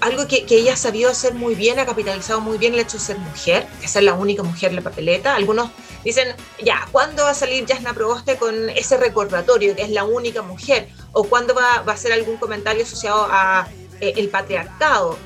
algo 0.00 0.26
que, 0.26 0.44
ella 0.48 0.74
ha 0.74 0.76
sabido 0.76 1.10
hacer 1.10 1.34
muy 1.34 1.54
bien, 1.54 1.78
ha 1.78 1.86
capitalizado 1.86 2.40
muy 2.40 2.58
bien 2.58 2.74
el 2.74 2.80
hecho 2.80 2.98
de 2.98 3.04
ser 3.04 3.18
mujer, 3.18 3.66
de 3.80 3.88
ser 3.88 4.02
la 4.02 4.14
única 4.14 4.42
mujer 4.42 4.70
en 4.70 4.76
la 4.76 4.82
papeleta. 4.82 5.34
Algunos 5.34 5.70
dicen, 6.06 6.34
ya, 6.62 6.86
¿cuándo 6.92 7.24
va 7.24 7.30
a 7.30 7.34
salir 7.34 7.66
Jasna 7.66 7.92
Proboste 7.92 8.36
con 8.36 8.70
ese 8.70 8.96
recordatorio 8.96 9.74
que 9.74 9.82
es 9.82 9.90
la 9.90 10.04
única 10.04 10.42
mujer? 10.42 10.88
¿O 11.12 11.24
cuándo 11.24 11.54
va, 11.54 11.82
a 11.86 11.90
hacer 11.90 12.12
algún 12.12 12.36
comentario 12.36 12.84
asociado 12.84 13.26
a 13.30 13.68
eh, 14.00 14.14
el 14.16 14.28
patriarcado? 14.28 15.18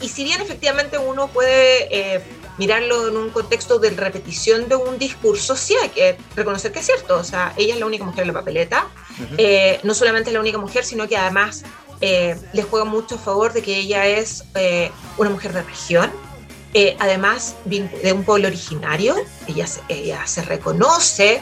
Y 0.00 0.08
si 0.08 0.24
bien 0.24 0.40
efectivamente 0.40 0.96
uno 0.98 1.28
puede 1.28 1.88
eh, 1.90 2.22
mirarlo 2.58 3.08
en 3.08 3.16
un 3.16 3.30
contexto 3.30 3.78
de 3.78 3.90
repetición 3.90 4.68
de 4.68 4.76
un 4.76 4.98
discurso, 4.98 5.56
sí 5.56 5.74
hay 5.82 5.88
que 5.88 6.16
reconocer 6.36 6.72
que 6.72 6.80
es 6.80 6.86
cierto. 6.86 7.16
O 7.16 7.24
sea, 7.24 7.54
ella 7.56 7.74
es 7.74 7.80
la 7.80 7.86
única 7.86 8.04
mujer 8.04 8.22
en 8.22 8.28
la 8.28 8.34
papeleta. 8.34 8.88
Eh, 9.36 9.80
no 9.82 9.94
solamente 9.94 10.30
es 10.30 10.34
la 10.34 10.40
única 10.40 10.58
mujer, 10.58 10.84
sino 10.84 11.08
que 11.08 11.16
además 11.16 11.64
eh, 12.00 12.36
le 12.52 12.62
juega 12.62 12.84
mucho 12.84 13.16
a 13.16 13.18
favor 13.18 13.52
de 13.52 13.62
que 13.62 13.76
ella 13.76 14.06
es 14.06 14.44
eh, 14.54 14.90
una 15.16 15.30
mujer 15.30 15.52
de 15.52 15.62
región, 15.62 16.12
eh, 16.80 16.96
además 17.00 17.56
de 17.64 18.12
un 18.12 18.24
pueblo 18.24 18.48
originario, 18.48 19.16
ella 19.46 19.66
ella 19.88 20.26
se 20.26 20.42
reconoce 20.42 21.40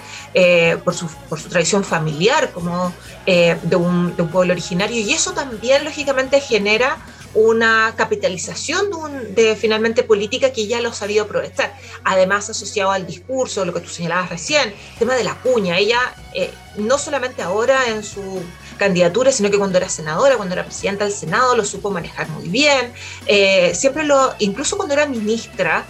por, 0.84 0.94
su, 0.94 1.06
por, 1.28 1.40
su, 1.40 1.48
tradición 1.48 1.84
familiar 1.84 2.52
como 2.52 2.92
de 3.26 3.76
un, 3.76 4.14
de, 4.16 4.22
un, 4.22 4.28
pueblo 4.30 4.52
originario 4.52 5.00
y 5.00 5.12
eso 5.12 5.32
también 5.32 5.84
lógicamente 5.84 6.40
genera 6.40 6.98
una 7.36 7.92
capitalización 7.96 8.88
de, 9.34 9.56
finalmente 9.56 10.02
política 10.02 10.52
que 10.52 10.66
ya 10.66 10.80
lo 10.80 10.88
ha 10.88 10.94
sabido 10.94 11.24
aprovechar. 11.24 11.76
Además, 12.02 12.48
asociado 12.48 12.90
al 12.90 13.06
discurso, 13.06 13.64
lo 13.64 13.74
que 13.74 13.80
tú 13.80 13.90
señalabas 13.90 14.30
recién, 14.30 14.70
el 14.70 14.98
tema 14.98 15.14
de 15.14 15.22
la 15.22 15.34
cuña. 15.34 15.76
Ella, 15.76 16.00
eh, 16.34 16.50
no 16.76 16.96
solamente 16.96 17.42
ahora 17.42 17.90
en 17.90 18.02
su 18.02 18.42
candidatura, 18.76 19.32
sino 19.32 19.50
que 19.50 19.58
cuando 19.58 19.78
era 19.78 19.88
senadora, 19.88 20.36
cuando 20.36 20.54
era 20.54 20.64
presidenta 20.64 21.04
del 21.04 21.12
Senado, 21.12 21.56
lo 21.56 21.64
supo 21.64 21.90
manejar 21.90 22.28
muy 22.28 22.48
bien. 22.48 22.92
Eh, 23.26 23.72
siempre 23.74 24.04
lo, 24.04 24.34
incluso 24.38 24.76
cuando 24.76 24.94
era 24.94 25.06
ministra, 25.06 25.84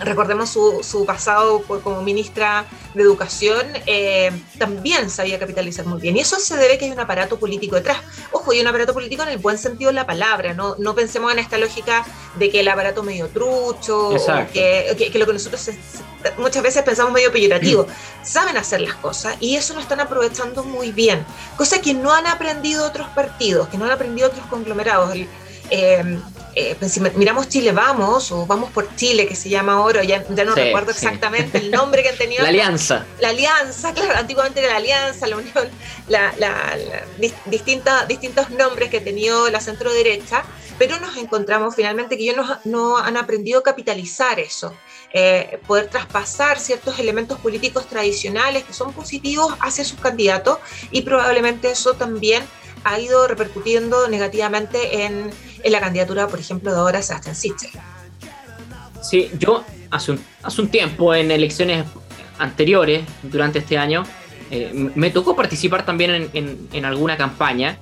recordemos 0.00 0.50
su, 0.50 0.80
su 0.82 1.04
pasado 1.04 1.62
como 1.62 2.02
ministra 2.02 2.64
de 2.94 3.02
Educación, 3.02 3.66
eh, 3.86 4.30
también 4.58 5.10
sabía 5.10 5.38
capitalizar 5.38 5.86
muy 5.86 6.00
bien. 6.00 6.16
Y 6.16 6.20
eso 6.20 6.38
se 6.38 6.56
debe 6.56 6.78
que 6.78 6.86
hay 6.86 6.90
un 6.90 7.00
aparato 7.00 7.38
político 7.38 7.76
detrás. 7.76 7.98
Ojo, 8.32 8.52
hay 8.52 8.60
un 8.60 8.66
aparato 8.66 8.94
político 8.94 9.22
en 9.22 9.30
el 9.30 9.38
buen 9.38 9.58
sentido 9.58 9.90
de 9.90 9.94
la 9.94 10.06
palabra, 10.06 10.54
no, 10.54 10.76
no 10.78 10.94
pensemos 10.94 11.32
en 11.32 11.38
esta 11.38 11.58
lógica 11.58 12.04
de 12.38 12.50
que 12.50 12.60
el 12.60 12.68
aparato 12.68 13.02
medio 13.02 13.28
trucho, 13.28 14.10
que, 14.52 15.10
que, 15.12 15.18
lo 15.18 15.26
que 15.26 15.32
nosotros 15.32 15.70
muchas 16.38 16.62
veces 16.62 16.82
pensamos 16.82 17.12
medio 17.12 17.32
peyorativo. 17.32 17.86
Saben 18.22 18.56
hacer 18.56 18.80
las 18.80 18.94
cosas 18.94 19.36
y 19.40 19.56
eso 19.56 19.74
lo 19.74 19.80
están 19.80 20.00
aprovechando 20.00 20.64
muy 20.64 20.92
bien. 20.92 21.24
Cosa 21.56 21.80
que 21.80 21.94
no 21.94 22.12
han 22.12 22.26
aprendido 22.26 22.86
otros 22.86 23.08
partidos, 23.08 23.68
que 23.68 23.78
no 23.78 23.84
han 23.84 23.92
aprendido 23.92 24.28
otros 24.28 24.46
conglomerados. 24.46 25.14
Eh, 25.70 26.18
eh, 26.60 26.74
pues 26.76 26.92
si 26.92 27.00
miramos 27.00 27.48
Chile 27.48 27.70
Vamos 27.70 28.32
o 28.32 28.44
Vamos 28.44 28.72
por 28.72 28.94
Chile, 28.96 29.28
que 29.28 29.36
se 29.36 29.48
llama 29.48 29.74
ahora, 29.74 30.02
ya, 30.02 30.24
ya 30.28 30.44
no 30.44 30.56
recuerdo 30.56 30.90
exactamente 30.90 31.58
el 31.58 31.70
nombre 31.70 32.02
que 32.02 32.08
han 32.08 32.16
tenido. 32.16 32.42
la 32.42 32.48
Alianza. 32.48 33.06
La 33.20 33.28
Alianza, 33.28 33.94
claro, 33.94 34.16
antiguamente 34.16 34.58
era 34.60 34.70
la 34.70 34.76
Alianza, 34.78 35.26
la 35.28 35.36
Unión, 35.36 35.68
la, 36.08 36.32
distintos 37.46 38.50
nombres 38.50 38.90
que 38.90 38.96
ha 38.96 39.04
tenido 39.04 39.48
la 39.50 39.60
centro 39.60 39.92
derecha, 39.92 40.42
pero 40.78 40.98
nos 40.98 41.16
encontramos 41.16 41.76
finalmente 41.76 42.16
que 42.16 42.24
ellos 42.24 42.44
no, 42.64 42.98
han 42.98 43.16
aprendido 43.16 43.60
a 43.60 43.62
capitalizar 43.62 44.40
eso. 44.40 44.74
Eh, 45.14 45.60
poder 45.66 45.86
traspasar 45.86 46.58
ciertos 46.58 46.98
elementos 46.98 47.38
políticos 47.38 47.86
tradicionales 47.86 48.64
que 48.64 48.74
son 48.74 48.92
positivos 48.92 49.54
hacia 49.60 49.84
sus 49.84 49.98
candidatos 50.00 50.58
y 50.90 51.00
probablemente 51.02 51.70
eso 51.70 51.94
también 51.94 52.42
ha 52.84 52.98
ido 52.98 53.26
repercutiendo 53.26 54.08
negativamente 54.08 55.04
en, 55.04 55.30
en 55.62 55.72
la 55.72 55.80
candidatura, 55.80 56.28
por 56.28 56.38
ejemplo, 56.38 56.72
de 56.72 56.78
ahora 56.78 57.02
Sebastián 57.02 57.36
Sichel. 57.36 57.70
Sí, 59.02 59.30
yo 59.38 59.64
hace 59.90 60.12
un, 60.12 60.20
hace 60.42 60.60
un 60.60 60.68
tiempo 60.68 61.14
en 61.14 61.30
elecciones 61.30 61.86
anteriores, 62.38 63.04
durante 63.22 63.58
este 63.60 63.78
año, 63.78 64.04
eh, 64.50 64.90
me 64.94 65.10
tocó 65.10 65.36
participar 65.36 65.84
también 65.84 66.30
en, 66.32 66.68
en, 66.72 66.84
alguna 66.84 67.16
campaña, 67.16 67.78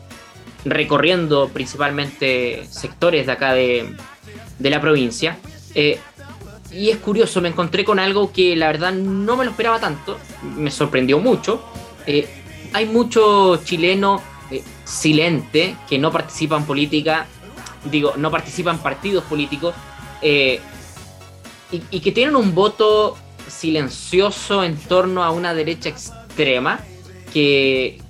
recorriendo 0.64 1.48
principalmente 1.48 2.66
sectores 2.68 3.26
de 3.26 3.32
acá 3.32 3.52
de, 3.54 3.94
de 4.58 4.70
la 4.70 4.80
provincia. 4.80 5.38
Eh, 5.74 5.98
y 6.72 6.90
es 6.90 6.98
curioso, 6.98 7.40
me 7.40 7.48
encontré 7.48 7.84
con 7.84 7.98
algo 7.98 8.32
que 8.32 8.56
la 8.56 8.66
verdad 8.66 8.92
no 8.92 9.36
me 9.36 9.44
lo 9.44 9.52
esperaba 9.52 9.78
tanto, 9.78 10.18
me 10.42 10.70
sorprendió 10.70 11.18
mucho. 11.20 11.62
Eh, 12.06 12.28
hay 12.72 12.86
mucho 12.86 13.60
chileno 13.64 14.20
silente 14.84 15.76
que 15.88 15.98
no 15.98 16.10
participa 16.10 16.56
en 16.56 16.64
política, 16.64 17.26
digo, 17.84 18.14
no 18.16 18.30
participa 18.30 18.70
en 18.70 18.78
partidos 18.78 19.24
políticos, 19.24 19.74
y, 20.22 20.60
y 21.90 22.00
que 22.00 22.12
tienen 22.12 22.36
un 22.36 22.54
voto 22.54 23.16
silencioso 23.48 24.64
en 24.64 24.76
torno 24.76 25.22
a 25.22 25.30
una 25.30 25.54
derecha 25.54 25.88
extrema 25.88 26.80
que, 27.32 28.00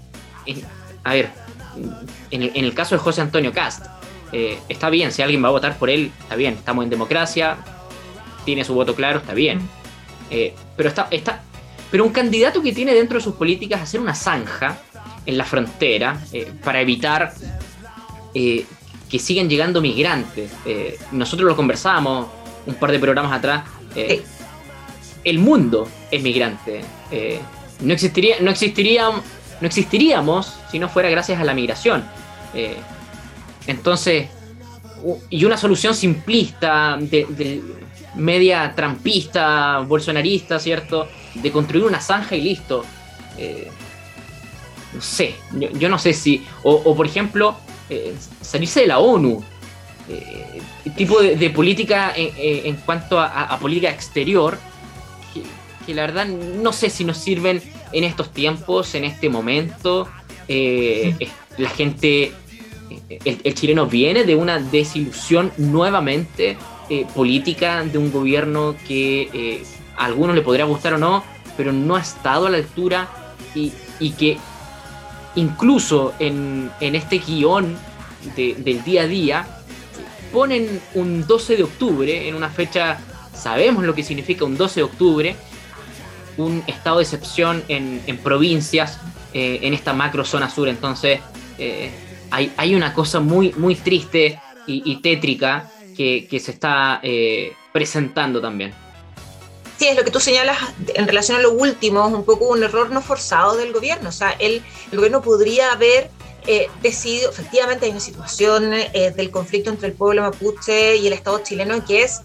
a 1.05 1.13
ver, 1.13 1.31
en 2.31 2.65
el, 2.65 2.75
caso 2.75 2.95
de 2.95 3.01
José 3.01 3.21
Antonio 3.21 3.53
Cast, 3.53 3.87
eh, 4.33 4.59
está 4.69 4.91
bien, 4.91 5.13
si 5.13 5.23
alguien 5.23 5.43
va 5.43 5.49
a 5.49 5.53
votar 5.53 5.79
por 5.79 5.91
él, 5.91 6.11
está 6.21 6.37
bien, 6.37 6.55
estamos 6.55 6.85
en 6.85 6.91
democracia, 6.91 7.57
tiene 8.45 8.65
su 8.65 8.75
voto 8.75 8.95
claro, 8.95 9.19
está 9.19 9.35
bien. 9.35 9.61
Eh, 10.31 10.55
pero, 10.77 10.89
está, 10.89 11.09
está, 11.11 11.43
pero 11.91 12.05
un 12.05 12.13
candidato 12.13 12.63
que 12.63 12.73
tiene 12.73 12.95
dentro 12.95 13.19
de 13.19 13.25
sus 13.25 13.35
políticas 13.35 13.81
hacer 13.81 14.01
una 14.01 14.15
zanja 14.15 14.79
en 15.25 15.39
la 15.39 15.45
frontera 15.45 16.21
eh, 16.33 16.53
para 16.65 16.81
evitar 16.81 17.33
que 19.11 19.19
sigan 19.19 19.49
llegando 19.49 19.81
migrantes. 19.81 20.51
nosotros 21.13 21.49
lo 21.49 21.57
conversábamos 21.57 22.27
un 22.67 22.75
par 22.75 22.91
de 22.91 22.99
programas 22.99 23.33
atrás 23.33 23.63
el 25.27 25.41
mundo 25.41 25.89
es 26.11 26.23
migrante. 26.23 26.83
Eh, 27.11 27.41
no, 27.81 27.93
existiría, 27.93 28.37
no, 28.41 28.51
existiría, 28.53 29.11
no 29.61 29.67
existiríamos 29.67 30.57
si 30.71 30.79
no 30.79 30.89
fuera 30.89 31.11
gracias 31.11 31.41
a 31.41 31.45
la 31.45 31.53
migración. 31.53 32.05
Eh, 32.55 32.77
entonces, 33.67 34.29
y 35.29 35.45
una 35.45 35.57
solución 35.57 35.97
simplista, 35.97 36.97
de, 37.01 37.61
media 38.15 38.73
trampista, 38.77 39.81
bolsonarista, 39.81 40.61
¿cierto? 40.61 41.09
De 41.35 41.51
construir 41.51 41.85
una 41.85 42.01
zanja 42.01 42.37
y 42.37 42.43
listo. 42.43 42.85
Eh, 43.37 43.69
no 44.95 45.03
sé, 45.03 45.35
yo, 45.53 45.89
no 45.89 45.99
sé 45.99 46.13
si. 46.13 46.47
O, 46.63 46.95
por 46.95 47.05
ejemplo, 47.05 47.57
salirse 48.41 48.81
de 48.81 48.87
la 48.87 48.99
ONU. 48.99 49.43
tipo 50.97 51.21
de, 51.21 51.51
política 51.51 52.13
en, 52.17 52.77
cuanto 52.77 53.21
a, 53.21 53.59
política 53.61 53.91
exterior 53.91 54.59
que 55.87 55.95
la 55.95 56.03
verdad 56.03 56.27
no 56.27 56.73
sé 56.73 56.91
si 56.91 57.05
nos 57.05 57.17
sirven 57.17 57.63
en 57.93 58.05
estos 58.05 58.33
tiempos, 58.33 58.95
en 58.95 59.05
este 59.05 59.29
momento. 59.29 60.09
Eh, 60.49 61.15
la 61.59 61.71
gente, 61.71 62.33
el, 63.25 63.55
chileno 63.55 63.87
viene 63.87 64.25
de 64.25 64.35
una 64.35 64.59
desilusión 64.59 65.53
nuevamente 65.57 66.57
eh, 66.91 67.07
política 67.15 67.83
de 67.85 67.99
un 67.99 68.13
gobierno 68.13 68.77
que 68.87 69.31
eh, 69.33 69.63
a 69.97 70.05
algunos 70.07 70.35
le 70.35 70.43
podría 70.43 70.65
gustar 70.65 70.95
o 70.95 70.99
no, 70.99 71.25
pero 71.57 71.73
no 71.73 71.97
ha 71.97 72.01
estado 72.01 72.47
a 72.47 72.51
la 72.51 72.59
altura 72.59 73.09
y, 73.55 73.71
que 74.11 74.37
incluso 75.37 76.15
en, 76.19 76.71
este 76.81 77.19
guion 77.19 77.77
del 78.35 78.83
día 78.85 79.03
a 79.03 79.07
día 79.07 79.47
ponen 80.33 80.81
un 80.95 81.27
12 81.27 81.57
de 81.57 81.63
octubre 81.63 82.29
en 82.29 82.35
una 82.35 82.51
fecha, 82.51 82.99
sabemos 83.33 83.85
lo 83.85 83.95
que 83.95 84.03
significa 84.03 84.45
un 84.45 84.57
12 84.57 84.81
de 84.81 84.85
octubre, 84.85 85.37
un 86.37 86.63
estado 86.67 86.99
de 86.99 87.05
excepción 87.05 87.63
en, 87.69 88.19
provincias, 88.19 88.99
eh, 89.33 89.61
en 89.63 89.73
esta 89.73 89.93
macro 89.93 90.25
zona 90.25 90.51
sur. 90.51 90.69
Entonces, 90.69 91.21
eh, 91.59 91.91
hay, 92.31 92.75
una 92.75 92.93
cosa 92.93 93.21
muy, 93.21 93.53
muy 93.57 93.77
triste 93.77 94.39
y, 94.67 94.97
tétrica 94.97 95.71
que, 95.97 96.27
se 96.41 96.51
está 96.51 97.01
eh, 97.03 97.53
presentando 97.73 98.41
también. 98.41 98.75
Sí, 99.79 99.89
es 99.89 99.97
lo 99.97 100.05
que 100.05 100.11
tú 100.11 100.21
señalas 100.21 100.57
en 100.95 101.07
relación 101.07 101.39
a 101.39 101.43
lo 101.43 101.53
último, 101.53 102.07
es 102.07 102.15
un 102.15 102.25
poco 102.25 102.47
un 102.47 102.63
error 102.63 102.91
no 102.91 103.03
forzado 103.03 103.57
del 103.57 103.73
gobierno. 103.73 104.09
O 104.09 104.13
sea, 104.13 104.31
el, 104.39 104.63
el 104.91 104.97
gobierno 104.97 105.21
podría 105.23 105.73
haber 105.73 106.11
decidido, 106.81 107.29
efectivamente 107.31 107.87
hay 107.87 107.91
una 107.91 107.99
situación 107.99 108.71
del 108.71 109.31
conflicto 109.33 109.69
entre 109.69 109.89
el 109.89 109.95
pueblo 109.95 110.23
mapuche 110.23 110.97
y 110.97 111.09
el 111.09 111.13
Estado 111.13 111.41
chileno 111.41 111.85
que 111.85 112.05
es, 112.05 112.21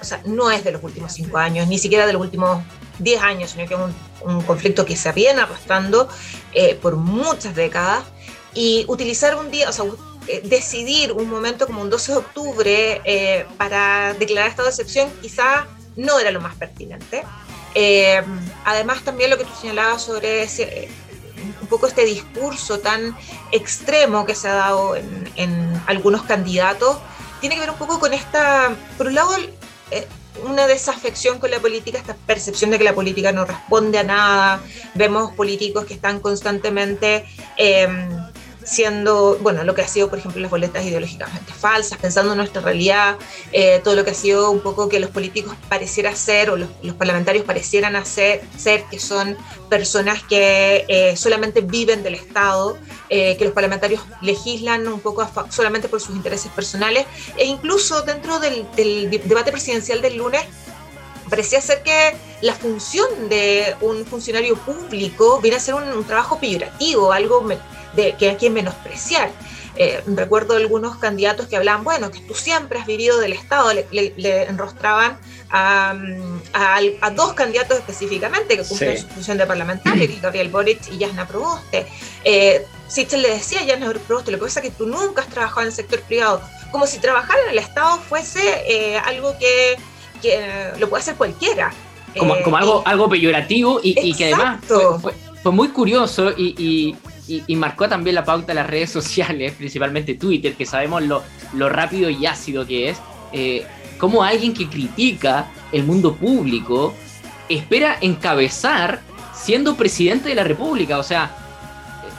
o 0.00 0.04
sea, 0.04 0.22
no 0.24 0.48
es 0.48 0.62
de 0.62 0.70
los 0.70 0.84
últimos 0.84 1.12
cinco 1.12 1.38
años, 1.38 1.66
ni 1.66 1.78
siquiera 1.78 2.06
de 2.06 2.12
los 2.12 2.22
últimos 2.22 2.62
10 2.98 3.22
años, 3.22 3.50
sino 3.50 3.66
que 3.66 3.74
es 3.74 3.80
un, 4.24 4.42
conflicto 4.42 4.84
que 4.84 4.96
se 4.96 5.12
viene 5.12 5.42
arrastrando 5.42 6.08
eh, 6.52 6.78
por 6.80 6.96
muchas 6.96 7.54
décadas. 7.54 8.04
Y 8.54 8.84
utilizar 8.88 9.34
un 9.36 9.50
día, 9.50 9.68
o 9.68 9.72
sea, 9.72 9.84
eh, 10.28 10.40
decidir 10.44 11.12
un 11.12 11.28
momento 11.28 11.66
como 11.66 11.82
un 11.82 11.90
12 11.90 12.12
de 12.12 12.18
octubre 12.18 13.02
eh, 13.04 13.46
para 13.58 14.14
declarar 14.14 14.48
estado 14.48 14.68
de 14.68 14.70
excepción 14.70 15.10
quizá 15.20 15.66
no 15.96 16.18
era 16.18 16.30
lo 16.30 16.40
más 16.40 16.54
pertinente. 16.56 17.24
además, 18.64 19.02
también 19.02 19.30
lo 19.30 19.38
que 19.38 19.44
tú 19.44 19.50
señalabas 19.60 20.02
sobre 20.02 20.48
un 21.60 21.66
poco 21.66 21.86
este 21.86 22.04
discurso 22.04 22.80
tan 22.80 23.16
extremo 23.52 24.24
que 24.24 24.34
se 24.34 24.48
ha 24.48 24.54
dado 24.54 24.96
en, 24.96 25.82
algunos 25.86 26.22
candidatos, 26.22 26.98
tiene 27.40 27.56
que 27.56 27.62
ver 27.62 27.70
un 27.70 27.76
poco 27.76 27.98
con 28.00 28.14
esta, 28.14 28.74
por 28.96 29.08
un 29.08 29.14
lado, 29.14 29.36
una 30.42 30.66
desafección 30.66 31.38
con 31.38 31.50
la 31.50 31.60
política, 31.60 31.98
esta 31.98 32.14
percepción 32.14 32.70
de 32.70 32.78
que 32.78 32.84
la 32.84 32.94
política 32.94 33.32
no 33.32 33.44
responde 33.44 33.98
a 33.98 34.02
nada. 34.02 34.60
Vemos 34.94 35.32
políticos 35.32 35.84
que 35.84 35.94
están 35.94 36.20
constantemente 36.20 37.24
em, 37.56 38.08
siendo, 38.64 39.38
bueno, 39.40 39.62
lo 39.64 39.74
que 39.74 39.82
ha 39.82 39.88
sido, 39.88 40.08
por 40.08 40.18
ejemplo, 40.18 40.40
las 40.40 40.50
boletas 40.50 40.84
ideológicamente 40.84 41.52
falsas, 41.52 41.98
pensando 41.98 42.32
en 42.32 42.38
nuestra 42.38 42.62
realidad, 42.62 43.16
eh, 43.52 43.80
todo 43.84 43.94
lo 43.94 44.04
que 44.04 44.10
ha 44.10 44.14
sido 44.14 44.50
un 44.50 44.60
poco 44.60 44.88
que 44.88 44.98
los 44.98 45.10
políticos 45.10 45.54
parecieran 45.68 46.16
ser, 46.16 46.50
o 46.50 46.56
los, 46.56 46.68
parlamentarios 46.98 47.44
parecieran 47.44 47.96
hacer, 47.96 48.42
ser, 48.56 48.84
que 48.84 48.98
son 48.98 49.36
personas 49.68 50.22
que 50.22 50.84
eh, 50.88 51.16
solamente 51.16 51.60
viven 51.60 52.02
del 52.02 52.14
Estado, 52.14 52.78
eh, 53.08 53.36
que 53.36 53.44
los 53.44 53.52
parlamentarios 53.52 54.02
legislan 54.22 54.86
un 54.88 55.00
poco 55.00 55.28
solamente 55.50 55.88
por 55.88 56.00
sus 56.00 56.16
intereses 56.16 56.50
personales, 56.52 57.06
e 57.36 57.44
incluso 57.44 58.02
dentro 58.02 58.38
del, 58.38 58.66
debate 59.24 59.52
presidencial 59.52 60.00
del 60.00 60.16
lunes, 60.16 60.42
parecía 61.28 61.60
ser 61.60 61.82
que 61.82 62.16
la 62.42 62.54
función 62.54 63.28
de 63.28 63.74
un 63.80 64.04
funcionario 64.04 64.56
público 64.56 65.40
viene 65.40 65.56
a 65.56 65.60
ser 65.60 65.74
un, 65.74 65.84
un 65.84 66.04
trabajo 66.04 66.38
peyorativo, 66.38 67.12
algo 67.12 67.42
de 67.96 68.14
que 68.16 68.30
hay 68.30 68.36
que 68.36 68.50
menospreciar. 68.50 69.30
Eh, 69.76 70.00
recuerdo 70.06 70.54
algunos 70.54 70.98
candidatos 70.98 71.48
que 71.48 71.56
hablaban, 71.56 71.82
bueno, 71.82 72.12
que 72.12 72.20
tú 72.20 72.34
siempre 72.34 72.78
has 72.78 72.86
vivido 72.86 73.18
del 73.18 73.32
Estado, 73.32 73.72
le, 73.72 74.42
enrostraban 74.44 75.18
a, 75.50 75.96
dos 77.14 77.32
candidatos 77.32 77.78
específicamente 77.78 78.56
que 78.56 78.62
cumplen 78.62 78.98
su 78.98 79.08
función 79.08 79.36
de 79.36 79.46
parlamentario, 79.46 80.06
que 80.06 80.14
es 80.14 80.22
Gabriel 80.22 80.48
Boric 80.48 80.80
y 80.92 81.02
Jasna 81.02 81.26
Proboste. 81.26 81.86
Eh, 82.22 82.64
Sichel 82.86 83.22
le 83.22 83.30
decía 83.30 83.62
a 83.62 83.66
Jasna 83.66 83.92
Proboste, 84.06 84.30
lo 84.30 84.38
que 84.38 84.44
pasa 84.44 84.60
es 84.60 84.66
que 84.66 84.70
tú 84.70 84.86
nunca 84.86 85.22
has 85.22 85.28
trabajado 85.28 85.62
en 85.62 85.68
el 85.68 85.72
sector 85.72 86.00
privado, 86.02 86.40
como 86.70 86.86
si 86.86 86.98
trabajar 86.98 87.36
en 87.44 87.50
el 87.50 87.58
Estado 87.58 87.98
fuese 87.98 88.62
eh, 88.68 88.96
algo 88.98 89.36
que, 89.38 89.76
lo 90.78 90.88
puede 90.88 91.02
hacer 91.02 91.16
cualquiera. 91.16 91.72
Como, 92.16 92.40
como 92.42 92.56
algo, 92.56 92.82
algo 92.86 93.08
peyorativo 93.08 93.80
y, 93.82 94.14
que 94.14 94.26
además 94.26 94.60
fue, 95.42 95.52
muy 95.52 95.68
curioso 95.68 96.30
y 96.30 96.54
y, 96.56 96.96
marcó 97.56 97.88
también 97.88 98.14
la 98.14 98.24
pauta 98.24 98.48
de 98.48 98.54
las 98.54 98.66
redes 98.66 98.90
sociales, 98.90 99.52
principalmente 99.58 100.14
Twitter, 100.14 100.54
que 100.54 100.66
sabemos 100.66 101.02
lo, 101.02 101.22
lo 101.54 101.68
rápido 101.68 102.10
y 102.10 102.26
ácido 102.26 102.66
que 102.66 102.90
es, 102.90 102.98
eh, 103.32 103.66
como 103.98 104.22
alguien 104.22 104.54
que 104.54 104.68
critica 104.68 105.46
el 105.72 105.84
mundo 105.84 106.14
público 106.14 106.94
espera 107.48 107.98
encabezar 108.00 109.00
siendo 109.34 109.76
presidente 109.76 110.28
de 110.28 110.34
la 110.34 110.44
República. 110.44 110.98
O 110.98 111.02
sea, 111.02 111.34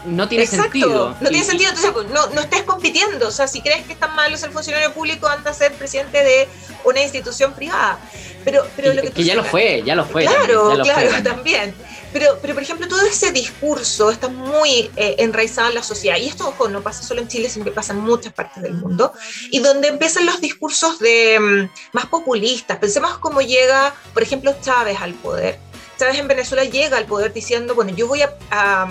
no 0.05 0.27
tiene 0.27 0.45
sentido. 0.45 1.15
No 1.19 1.29
tiene 1.29 1.43
sentido, 1.43 1.69
entonces 1.69 1.91
pues, 1.91 2.07
no, 2.09 2.27
no 2.27 2.41
estés 2.41 2.63
compitiendo. 2.63 3.27
O 3.27 3.31
sea, 3.31 3.47
si 3.47 3.61
crees 3.61 3.85
que 3.85 3.93
es 3.93 3.99
tan 3.99 4.15
malo 4.15 4.37
ser 4.37 4.51
funcionario 4.51 4.93
público, 4.93 5.27
anda 5.27 5.51
a 5.51 5.53
ser 5.53 5.73
presidente 5.73 6.23
de 6.23 6.47
una 6.83 7.01
institución 7.01 7.53
privada. 7.53 7.99
Pero, 8.43 8.65
pero 8.75 8.93
lo 8.93 9.01
que, 9.01 9.23
ya 9.23 9.35
lo 9.35 9.43
fue, 9.43 9.81
ya 9.83 9.95
lo 9.95 10.05
fue. 10.05 10.23
Claro, 10.23 10.77
claro, 10.83 11.23
también. 11.23 11.73
Pero, 12.15 12.39
pero, 12.41 12.53
por 12.53 12.63
ejemplo, 12.63 12.87
todo 12.87 13.05
ese 13.05 13.33
discurso 13.33 14.09
está 14.09 14.29
muy 14.29 14.89
eh, 14.95 15.15
enraizado 15.17 15.67
en 15.67 15.75
la 15.75 15.83
sociedad. 15.83 16.15
Y 16.15 16.27
esto, 16.27 16.47
ojo, 16.47 16.69
no 16.69 16.81
pasa 16.81 17.03
solo 17.03 17.19
en 17.19 17.27
Chile, 17.27 17.49
sino 17.49 17.65
que 17.65 17.71
pasa 17.71 17.91
en 17.91 17.99
muchas 17.99 18.31
partes 18.31 18.63
del 18.63 18.73
mundo. 18.75 19.11
Y 19.51 19.59
donde 19.59 19.89
empiezan 19.89 20.25
los 20.25 20.39
discursos 20.39 20.97
de, 20.99 21.37
mm, 21.37 21.69
más 21.91 22.05
populistas. 22.05 22.77
Pensemos 22.77 23.17
cómo 23.17 23.41
llega, 23.41 23.93
por 24.13 24.23
ejemplo, 24.23 24.55
Chávez 24.61 24.97
al 25.01 25.13
poder. 25.15 25.59
Chávez 25.99 26.17
en 26.17 26.29
Venezuela 26.29 26.63
llega 26.63 26.95
al 26.95 27.05
poder 27.05 27.33
diciendo, 27.33 27.75
bueno, 27.75 27.91
yo 27.93 28.07
voy 28.07 28.21
a 28.21 28.33
a 28.49 28.87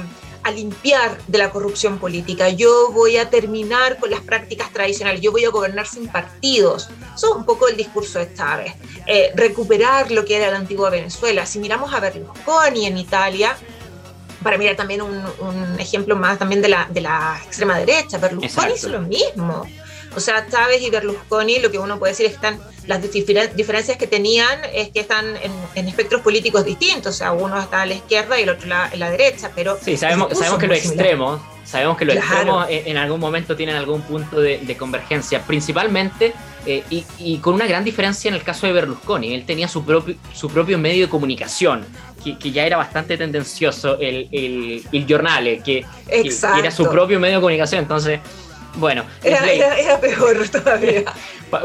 limpiar 0.51 1.19
de 1.27 1.39
la 1.39 1.51
corrupción 1.51 1.99
política, 1.99 2.49
yo 2.49 2.91
voy 2.93 3.17
a 3.17 3.31
terminar 3.31 3.99
con 3.99 4.11
las 4.11 4.21
prácticas 4.21 4.71
tradicionales, 4.73 5.21
yo 5.21 5.33
voy 5.33 5.45
a 5.45 5.51
gobernar 5.51 5.87
sin 5.87 6.09
partidos. 6.09 6.89
Eso 7.15 7.31
es 7.31 7.37
un 7.37 7.45
poco 7.45 7.69
el 7.69 7.77
discurso 7.77 8.19
de 8.19 8.33
Chávez. 8.35 8.75
Eh, 9.07 9.33
recuperar 9.35 10.11
lo 10.11 10.25
que 10.25 10.37
era 10.37 10.51
la 10.51 10.59
antigua 10.59 10.91
Venezuela. 10.91 11.47
Si 11.47 11.59
miramos 11.59 11.93
a 11.95 12.01
Berlusconi 12.01 12.87
en 12.87 12.99
Italia, 12.99 13.57
para 14.43 14.59
mirar 14.59 14.77
también 14.77 15.01
un, 15.01 15.25
ejemplo 15.79 16.17
más 16.17 16.39
también 16.39 16.61
de 16.61 16.69
la, 16.69 16.87
de 16.91 17.01
la 17.01 17.41
extrema 17.45 17.79
derecha, 17.79 18.19
Berlusconi 18.19 18.75
hizo 18.75 18.89
lo 18.89 19.01
mismo. 19.01 19.67
O 20.17 20.21
sea, 20.21 20.47
Chávez 20.49 20.81
y 20.83 20.91
Berlusconi, 20.91 21.59
lo 21.59 21.71
que 21.71 21.79
uno 21.79 21.99
puede 21.99 22.13
decir 22.13 22.27
es 22.27 22.33
que 22.33 22.37
están, 22.37 22.61
las 22.87 23.03
diferencias 23.03 23.97
que 23.97 24.07
tenían 24.07 24.61
es 24.73 24.91
que 24.91 25.01
están 25.01 25.25
en, 25.75 25.89
espectros 25.89 26.21
políticos 26.23 26.65
distintos. 26.65 27.15
O 27.15 27.19
sea, 27.19 27.33
uno 27.33 27.61
está 27.61 27.83
a 27.83 27.87
la 27.87 27.95
izquierda 27.95 28.39
y 28.39 28.45
el 28.45 28.51
otro 28.51 28.73
a 28.75 28.95
la 28.97 29.11
derecha, 29.11 29.51
pero... 29.55 29.79
Sí, 29.83 29.97
sabemos, 29.97 30.37
sabemos 30.37 30.59
que 30.59 30.67
los 30.67 30.79
extremos, 30.79 31.41
sabemos 31.65 31.97
que 31.97 32.05
los 32.05 32.17
extremos 32.17 32.67
en, 32.69 32.97
algún 32.97 33.21
momento 33.21 33.57
tienen 33.57 33.77
algún 33.77 34.03
punto 34.03 34.41
de, 34.41 34.77
convergencia, 34.79 35.43
principalmente 35.43 36.33
eh, 36.67 36.83
y, 37.19 37.39
con 37.39 37.55
una 37.55 37.67
gran 37.67 37.85
diferencia 37.85 38.29
en 38.29 38.35
el 38.35 38.43
caso 38.43 38.67
de 38.67 38.73
Berlusconi. 38.73 39.35
Él 39.35 39.45
tenía 39.45 39.69
su 39.69 39.85
propio, 39.85 40.17
su 40.33 40.49
propio 40.49 40.79
medio 40.79 41.07
de 41.07 41.11
comunicación, 41.11 41.85
que, 42.23 42.51
ya 42.51 42.65
era 42.65 42.77
bastante 42.77 43.17
tendencioso, 43.17 43.99
el, 43.99 44.29
el, 44.33 44.83
el 44.93 45.07
Giornale, 45.07 45.59
que, 45.59 45.85
que, 46.09 46.31
era 46.59 46.71
su 46.71 46.89
propio 46.89 47.21
medio 47.21 47.37
de 47.37 47.41
comunicación. 47.41 47.83
Entonces, 47.83 48.21
bueno, 48.77 49.05
era, 49.23 50.01
peor 50.01 50.49
todavía. 50.53 51.05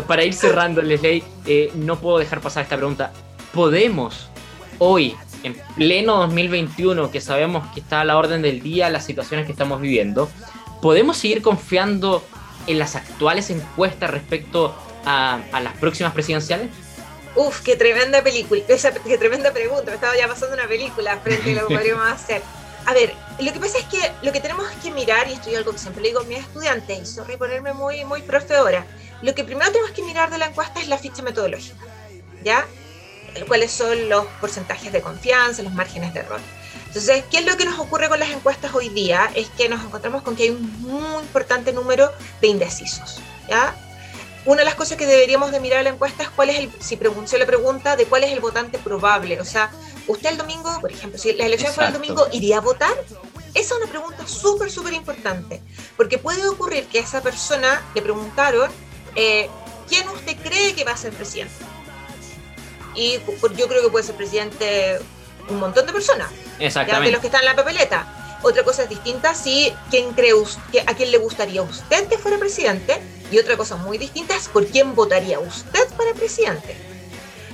para 0.08 0.24
ir 0.24 0.34
cerrando, 0.34 0.82
Leslie, 0.82 1.24
eh, 1.46 1.72
no 1.76 2.00
puedo 2.00 2.20
dejar 2.20 2.42
pasar 2.42 2.64
esta 2.64 2.78
pregunta. 2.78 3.12
¿Podemos 3.54 4.30
hoy, 4.78 5.16
en 5.44 5.56
pleno 5.76 6.18
2021, 6.18 7.12
que 7.12 7.22
sabemos 7.22 7.68
que 7.74 7.82
está 7.82 8.02
a 8.02 8.06
la 8.06 8.18
orden 8.18 8.42
del 8.42 8.62
día 8.62 8.90
las 8.90 9.06
situaciones 9.06 9.46
que 9.46 9.52
estamos 9.52 9.82
viviendo, 9.82 10.30
¿podemos 10.82 11.18
seguir 11.18 11.42
confiando 11.42 12.24
en 12.68 12.80
las 12.80 12.96
actuales 12.96 13.50
encuestas 13.50 14.10
respecto 14.12 14.76
a, 15.06 15.40
las 15.62 15.74
próximas 15.78 16.14
presidenciales? 16.14 16.70
Uf, 17.36 17.62
qué 17.62 17.76
tremenda 17.76 18.22
película, 18.24 18.62
qué 18.68 19.18
tremenda 19.18 19.52
pregunta. 19.52 19.86
Me 19.86 19.96
estaba 19.96 20.18
ya 20.18 20.28
pasando 20.28 20.56
una 20.56 20.68
película 20.68 21.18
frente 21.18 21.52
a 21.52 21.62
lo 21.62 21.68
que 21.68 21.76
podríamos 21.76 22.08
hacer. 22.12 22.42
A 22.90 22.94
ver, 22.94 23.14
lo 23.40 23.54
que 23.54 23.60
pasa 23.60 23.78
es 23.78 23.86
que 23.86 24.00
lo 24.24 24.32
que 24.32 24.40
tenemos 24.40 24.66
que 24.82 24.90
mirar, 24.90 25.30
y 25.30 25.34
esto 25.34 25.52
es 25.52 25.58
algo 25.58 25.74
que 25.74 25.78
siempre 25.78 26.02
le 26.02 26.08
digo 26.08 26.22
a 26.22 26.24
mis 26.24 26.40
estudiantes, 26.40 27.00
y 27.00 27.06
sorry 27.06 27.38
ponerme 27.38 27.72
muy, 27.72 28.04
muy 28.04 28.24
profe 28.24 28.56
ahora, 28.56 28.84
lo 29.22 29.36
que 29.36 29.44
primero 29.44 29.72
tenemos 29.72 29.92
que 29.92 30.02
mirar 30.02 30.32
de 30.32 30.40
la 30.40 30.48
encuesta 30.48 30.82
es 30.82 30.88
la 30.88 30.98
ficha 30.98 31.22
metodológica, 31.22 31.86
¿ya? 32.44 32.66
¿Cuáles 33.48 33.70
son 33.70 34.10
los 34.10 34.26
porcentajes 34.42 34.92
de 34.92 35.02
confianza, 35.02 35.62
los 35.62 35.72
márgenes 35.74 36.16
de 36.16 36.22
error? 36.22 36.40
Entonces, 36.88 37.24
¿qué 37.30 37.38
es 37.38 37.46
lo 37.46 37.56
que 37.58 37.66
nos 37.66 37.78
ocurre 37.78 38.10
con 38.10 38.20
las 38.20 38.32
encuestas 38.32 38.74
hoy 38.74 38.90
día? 38.90 39.30
Es 39.36 39.50
que 39.50 39.70
nos 39.70 39.86
encontramos 39.86 40.24
con 40.24 40.36
que 40.36 40.44
hay 40.46 40.50
un 40.50 40.82
muy 40.82 41.22
importante 41.22 41.72
número 41.72 42.12
de 42.42 42.48
indecisos, 42.48 43.22
¿ya? 43.48 43.76
Una 44.46 44.62
de 44.62 44.66
las 44.66 44.74
cosas 44.74 44.98
que 44.98 45.06
deberíamos 45.06 45.52
de 45.52 45.60
mirar 45.60 45.78
en 45.78 45.84
la 45.84 45.90
encuesta 45.92 46.24
es 46.24 46.30
cuál 46.30 46.50
es 46.50 46.58
el, 46.58 46.72
si 46.80 46.98
se 47.26 47.38
le 47.38 47.46
pregunta 47.46 47.96
de 47.96 48.06
cuál 48.06 48.24
es 48.24 48.32
el 48.32 48.40
votante 48.40 48.80
probable, 48.80 49.40
o 49.40 49.46
sea, 49.46 49.70
usted 50.10 50.32
el 50.32 50.38
domingo, 50.38 50.76
por 50.82 50.92
ejemplo, 50.92 51.18
si 51.18 51.34
la 51.34 51.46
elección 51.46 51.72
fuera 51.74 51.90
el 51.90 51.94
domingo, 51.94 52.28
¿iría 52.32 52.58
a 52.58 52.62
votar? 52.62 52.94
Esa 53.54 53.76
es 53.76 53.82
una 53.82 53.88
pregunta 53.88 54.28
súper, 54.28 54.70
súper 54.70 54.94
importante, 54.94 55.62
porque 55.96 56.18
puede 56.18 56.48
ocurrir 56.48 56.86
que 56.88 57.00
a 57.00 57.02
esa 57.02 57.22
persona 57.22 57.82
le 57.94 58.02
preguntaron, 58.02 58.70
eh, 59.16 59.50
¿quién 59.88 60.08
usted 60.10 60.36
cree 60.38 60.74
que 60.74 60.84
va 60.84 60.92
a 60.92 60.98
ser 60.98 61.14
presidente? 61.14 61.54
Y 62.96 63.20
yo 63.56 63.68
creo 63.68 63.82
que 63.84 63.90
puede 63.90 64.04
ser 64.04 64.16
presidente 64.16 65.00
un 65.48 65.60
montón 65.60 65.86
de 65.86 65.94
personas, 65.94 66.32
Exactamente. 66.60 67.08
de 67.08 67.12
los 67.12 67.22
que 67.22 67.28
están 67.28 67.42
en 67.42 67.46
la 67.46 67.56
papeleta. 67.56 68.40
Otra 68.42 68.64
cosa 68.64 68.84
es 68.84 68.90
distinta 68.90 69.36
si 69.36 69.74
quién 69.90 70.14
cree 70.14 70.34
usted, 70.34 70.84
a 70.88 70.96
quién 70.96 71.12
le 71.12 71.18
gustaría 71.18 71.62
usted 71.62 72.08
que 72.08 72.18
fuera 72.18 72.38
presidente 72.38 73.00
y 73.32 73.38
otra 73.38 73.58
cosa 73.58 73.76
muy 73.76 73.98
distinta 73.98 74.36
es 74.36 74.48
por 74.48 74.66
quién 74.66 74.96
votaría 74.96 75.40
usted 75.40 75.88
para 75.98 76.14
presidente. 76.14 76.89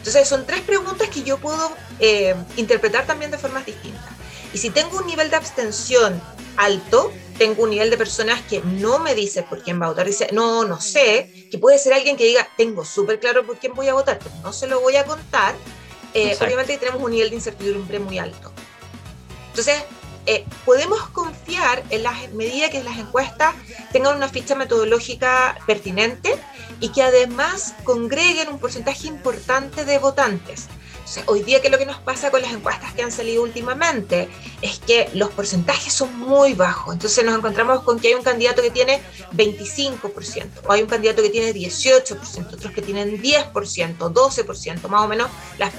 Entonces 0.06 0.30
son 0.30 0.46
tres 0.46 0.62
preguntas 0.62 1.10
que 1.10 1.24
yo 1.24 1.40
puedo 1.40 1.72
eh, 2.00 2.36
interpretar 2.58 3.08
también 3.08 3.32
de 3.32 3.40
formas 3.40 3.66
distintas. 3.66 4.06
Y 4.54 4.60
si 4.60 4.70
tengo 4.70 5.00
un 5.00 5.08
nivel 5.08 5.32
de 5.32 5.36
abstención 5.36 6.22
alto, 6.58 7.12
tengo 7.40 7.64
un 7.64 7.72
nivel 7.72 7.90
de 7.90 7.98
personas 7.98 8.40
que 8.44 8.62
no 8.62 9.00
me 9.00 9.16
dice 9.16 9.42
por 9.42 9.64
quién 9.64 9.82
va 9.82 9.88
a 9.88 9.90
votar, 9.90 10.06
dice, 10.06 10.30
no, 10.32 10.64
no 10.64 10.80
sé, 10.80 11.48
que 11.50 11.58
puede 11.58 11.80
ser 11.80 11.94
alguien 11.94 12.18
que 12.18 12.26
diga, 12.26 12.48
tengo 12.56 12.86
súper 12.86 13.20
claro 13.20 13.48
por 13.48 13.58
quién 13.58 13.74
voy 13.74 13.88
a 13.88 13.96
votar, 13.96 14.20
pero 14.20 14.30
no 14.44 14.54
se 14.54 14.68
lo 14.68 14.80
voy 14.80 14.96
a 14.96 15.06
contar, 15.06 15.56
eh, 16.14 16.38
obviamente 16.40 16.78
tenemos 16.78 17.02
un 17.02 17.10
nivel 17.10 17.32
de 17.32 17.38
incertidumbre 17.38 17.98
muy 17.98 18.20
alto. 18.20 18.54
Entonces, 19.50 19.84
eh, 20.28 20.46
podemos 20.66 21.10
confiar 21.10 21.84
en 21.90 22.04
las 22.04 22.32
medidas 22.34 22.70
que 22.70 22.84
las 22.84 23.00
encuestas 23.00 23.56
tengan 23.92 24.16
una 24.16 24.30
ficha 24.30 24.54
metodológica 24.54 25.58
pertinente 25.66 26.36
y 26.80 26.90
que 26.90 27.04
además 27.04 27.74
congreguen 27.84 28.50
un 28.50 28.60
porcentaje 28.60 29.08
importante 29.08 29.86
de 29.86 30.00
votantes 30.00 30.68
hoy 31.28 31.44
día, 31.44 31.62
¿qué 31.62 31.68
es 31.68 31.72
lo 31.72 31.78
que 31.78 31.86
nos 31.86 31.98
pasa 31.98 32.32
con 32.32 32.42
las 32.42 32.52
encuestas 32.52 32.94
que 32.94 33.04
han 33.04 33.12
salido 33.12 33.44
últimamente? 33.44 34.30
Es 34.62 34.80
que 34.80 35.10
los 35.14 35.30
porcentajes 35.30 35.94
son 35.94 36.18
muy 36.20 36.54
bajos. 36.54 36.94
Entonces 36.94 37.24
nos 37.24 37.38
encontramos 37.38 37.84
con 37.84 38.00
que 38.00 38.10
hay 38.10 38.14
un 38.16 38.24
candidato 38.24 38.62
que 38.62 38.72
tiene 38.72 39.02
25%, 39.34 40.50
o 40.68 40.72
hay 40.72 40.82
un 40.82 40.88
candidato 40.88 41.22
que 41.22 41.30
tiene 41.30 41.54
18%, 41.54 42.54
otros 42.54 42.74
que 42.74 42.82
tienen 42.82 43.22
10%, 43.22 43.98
12%, 43.98 44.88
más 44.88 45.02
o 45.02 45.08
menos 45.08 45.30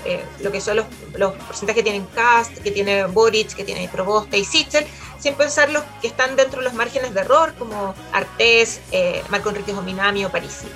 eh, 0.05 0.25
lo 0.41 0.53
que 0.53 0.61
son 0.61 0.77
los, 0.77 0.87
porcentajes 1.35 1.83
que 1.83 1.83
tienen 1.83 2.07
Cast, 2.15 2.59
que 2.59 2.71
tiene 2.71 3.07
Boric, 3.07 3.55
que 3.55 3.65
tiene 3.65 3.89
Proboste 3.89 4.39
y 4.39 4.45
Sichel, 4.45 4.87
sin 5.19 5.35
pensar 5.35 5.71
los 5.71 5.83
que 6.01 6.09
están 6.09 6.37
dentro 6.37 6.61
de 6.61 6.65
los 6.65 6.75
márgenes 6.75 7.15
de 7.15 7.21
error, 7.21 7.55
como 7.59 7.95
Artés, 8.13 8.81
eh, 8.93 9.23
Marco 9.29 9.51
Enrique 9.51 9.73
Ominami 9.73 10.25
o 10.25 10.31
Parisi. 10.31 10.67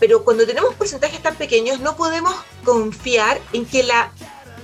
Pero 0.00 0.24
cuando 0.24 0.46
tenemos 0.46 0.74
porcentajes 0.74 1.22
tan 1.22 1.36
pequeños, 1.36 1.78
no 1.78 1.94
podemos 1.94 2.34
confiar 2.64 3.38
en 3.52 3.66
que 3.66 3.82
la, 3.82 4.10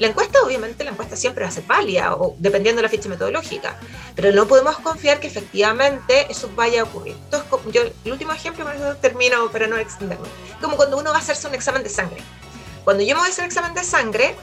encuesta, 0.01 0.41
obviamente, 0.43 0.83
la 0.83 0.91
encuesta 0.91 1.15
siempre 1.15 1.45
va 1.45 1.51
a 1.51 1.53
ser 1.53 1.65
válida, 1.65 2.15
o 2.15 2.35
dependiendo 2.39 2.81
de 2.81 2.85
la 2.85 2.89
ficha 2.89 3.09
metodológica, 3.09 3.79
pero 4.15 4.33
no 4.33 4.49
podemos 4.49 4.79
confiar 4.79 5.21
que 5.21 5.27
efectivamente 5.27 6.27
eso 6.31 6.51
vaya 6.57 6.81
a 6.81 6.85
ocurrir. 6.85 7.17
Entonces, 7.25 7.49
yo, 7.71 7.83
el 8.05 8.13
último 8.13 8.33
ejemplo, 8.33 8.65
termino 8.97 9.51
para 9.53 9.67
no 9.67 9.77
extenderme, 9.77 10.27
como 10.61 10.77
cuando 10.77 10.97
uno 10.97 11.11
va 11.11 11.17
a 11.17 11.21
hacerse 11.21 11.47
un 11.47 11.55
examen 11.55 11.83
de 11.83 11.91
sangre. 11.91 12.23
Cuando 12.85 13.03
yo 13.03 13.15
me 13.15 13.21
voy 13.21 13.29
a 13.29 13.33
hacer 13.33 13.45
un 13.45 13.51
examen 13.51 13.75
de 13.75 13.85
sangre, 13.85 14.35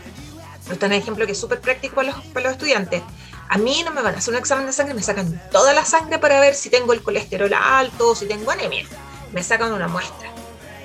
esto 0.70 0.86
es 0.86 0.92
un 0.92 0.94
ejemplo 0.94 1.26
que 1.26 1.32
es 1.32 1.40
súper 1.40 1.60
práctico 1.60 1.96
para 1.96 2.12
los, 2.12 2.26
para 2.28 2.46
los 2.46 2.54
estudiantes, 2.54 3.02
a 3.50 3.58
mí 3.58 3.84
no 3.84 3.92
me 3.92 4.02
van 4.02 4.16
a 4.16 4.18
hacer 4.20 4.34
un 4.34 4.40
examen 4.40 4.66
de 4.66 4.74
sangre, 4.74 4.94
me 4.94 5.04
sacan 5.04 5.42
toda 5.52 5.74
la 5.74 5.86
sangre 5.86 6.20
para 6.20 6.40
ver 6.40 6.56
si 6.56 6.70
tengo 6.70 6.94
el 6.94 7.02
colesterol 7.02 7.54
alto 7.54 8.10
o 8.10 8.16
si 8.16 8.28
tengo 8.28 8.50
anemia. 8.52 8.86
Me 9.32 9.44
sacan 9.44 9.72
una 9.74 9.88
muestra. 9.88 10.33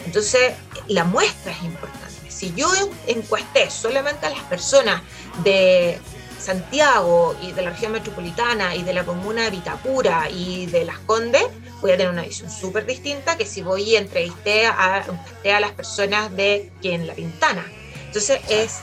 Entonces, 0.09 0.55
la 0.87 1.05
muestra 1.05 1.53
es 1.53 1.62
importante. 1.62 2.31
Si 2.31 2.55
yo 2.55 2.66
encuesté 3.07 3.68
solamente 3.68 4.25
a 4.25 4.31
las 4.31 4.40
personas 4.44 5.03
de 5.44 5.99
Santiago 6.40 7.37
y 7.42 7.53
de 7.53 7.61
la 7.61 7.71
región 7.71 7.92
metropolitana 7.92 8.75
y 8.75 8.85
de 8.85 8.94
la 8.94 9.05
comuna 9.05 9.44
de 9.44 9.51
Vitacura 9.51 10.31
y 10.31 10.64
de 10.64 10.87
Las 10.87 10.99
Condes, 11.01 11.44
voy 11.83 11.90
a 11.90 11.99
tener 11.99 12.11
una 12.11 12.23
visión 12.23 12.51
súper 12.51 12.87
distinta 12.87 13.37
que 13.37 13.44
si 13.44 13.61
voy 13.61 13.83
y 13.83 13.97
entrevisté 13.97 14.64
a, 14.64 15.05
a 15.05 15.61
las 15.61 15.73
personas 15.73 16.35
de 16.35 16.73
quien 16.81 17.07
La 17.07 17.12
Pintana. 17.12 17.66
Entonces 18.07 18.40
es 18.49 18.81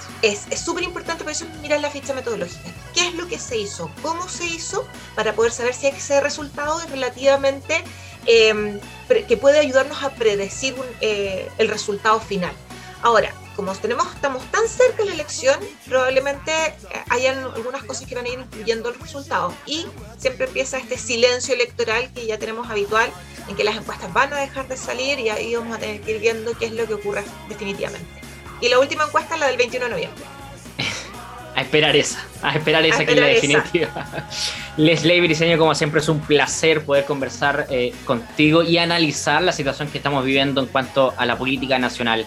súper 0.63 0.83
es, 0.83 0.87
importante 0.87 1.23
por 1.23 1.31
eso 1.31 1.47
mirar 1.63 1.79
la 1.79 1.89
ficha 1.89 2.13
metodológica. 2.13 2.71
¿Qué 2.93 3.07
es 3.07 3.15
lo 3.15 3.27
que 3.27 3.39
se 3.39 3.57
hizo? 3.57 3.89
¿Cómo 4.03 4.29
se 4.29 4.45
hizo? 4.45 4.87
Para 5.15 5.33
poder 5.33 5.51
saber 5.51 5.73
si 5.73 5.87
ese 5.87 6.21
resultado 6.21 6.79
es 6.81 6.91
relativamente 6.91 7.83
Em, 8.25 8.79
que 9.27 9.37
puede 9.37 9.59
ayudarnos 9.59 10.03
a 10.03 10.09
predecir 10.11 10.75
eh, 11.01 11.47
el 11.57 11.67
resultado 11.67 12.19
final. 12.19 12.53
Ahora, 13.03 13.31
como 13.55 13.71
tenemos, 13.73 14.07
estamos 14.13 14.43
tan 14.51 14.67
cerca 14.67 14.97
de 14.97 15.05
la 15.05 15.13
elección, 15.13 15.59
probablemente 15.87 16.51
eh, 16.51 16.73
hayan 17.09 17.37
algunas 17.37 17.83
cosas 17.83 18.07
que 18.07 18.15
van 18.15 18.25
a 18.25 18.29
ir 18.29 18.39
incluyendo 18.39 18.89
el 18.89 18.99
resultado. 18.99 19.53
Y 19.67 19.85
siempre 20.17 20.47
empieza 20.47 20.79
este 20.79 20.97
silencio 20.97 21.53
electoral 21.53 22.11
que 22.13 22.25
ya 22.25 22.39
tenemos 22.39 22.69
habitual, 22.69 23.11
en 23.47 23.55
que 23.55 23.63
las 23.63 23.75
encuestas 23.75 24.11
van 24.11 24.33
a 24.33 24.37
dejar 24.37 24.67
de 24.67 24.75
salir 24.75 25.19
y 25.19 25.29
ahí 25.29 25.55
vamos 25.55 25.77
a 25.77 25.79
tener 25.79 26.01
que 26.01 26.15
ir 26.15 26.19
viendo 26.19 26.57
qué 26.57 26.65
es 26.65 26.71
lo 26.71 26.87
que 26.87 26.95
ocurre 26.95 27.23
definitivamente. 27.47 28.07
Y 28.59 28.69
la 28.69 28.79
última 28.79 29.05
encuesta 29.05 29.35
es 29.35 29.39
la 29.39 29.47
del 29.47 29.57
21 29.57 29.85
de 29.85 29.91
noviembre. 29.91 30.34
A 31.55 31.61
esperar 31.61 31.95
esa, 31.95 32.19
a 32.41 32.53
esperar 32.53 32.85
esa 32.85 33.05
que 33.05 33.13
es 33.13 33.19
la 33.19 33.27
definitiva. 33.27 34.05
Leslie 34.77 35.21
Briseño, 35.21 35.57
como 35.57 35.73
siempre, 35.73 36.01
es 36.01 36.09
un 36.09 36.19
placer 36.19 36.83
poder 36.83 37.05
conversar 37.05 37.67
eh, 37.69 37.93
contigo 38.03 38.61
y 38.61 38.77
analizar 38.77 39.41
la 39.41 39.53
situación 39.53 39.87
que 39.89 39.97
estamos 39.97 40.25
viviendo 40.25 40.59
en 40.59 40.67
cuanto 40.67 41.13
a 41.15 41.25
la 41.25 41.37
política 41.37 41.79
nacional. 41.79 42.25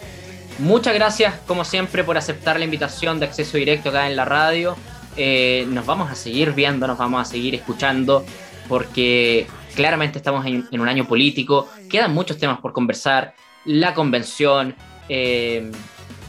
Muchas 0.59 0.95
gracias, 0.95 1.35
como 1.47 1.65
siempre, 1.65 2.05
por 2.05 2.17
aceptar 2.17 2.59
la 2.59 2.65
invitación 2.65 3.21
de 3.21 3.27
acceso 3.27 3.59
directo 3.59 3.91
acá 3.91 4.09
en 4.09 4.17
la 4.17 4.25
radio. 4.25 4.77
Eh, 5.17 5.67
nos 5.69 5.85
vamos 5.85 6.11
a 6.11 6.15
seguir 6.15 6.53
viendo, 6.53 6.87
nos 6.87 6.97
vamos 6.97 7.21
a 7.21 7.25
seguir 7.25 7.55
escuchando, 7.55 8.25
porque 8.67 9.47
claramente 9.75 10.19
estamos 10.19 10.47
en, 10.47 10.67
un 10.73 10.89
año 10.89 11.07
político, 11.07 11.69
quedan 11.91 12.15
muchos 12.15 12.39
temas 12.39 12.61
por 12.61 12.73
conversar, 12.73 13.35
la 13.65 13.95
convención, 13.95 14.75
eh, 15.09 15.71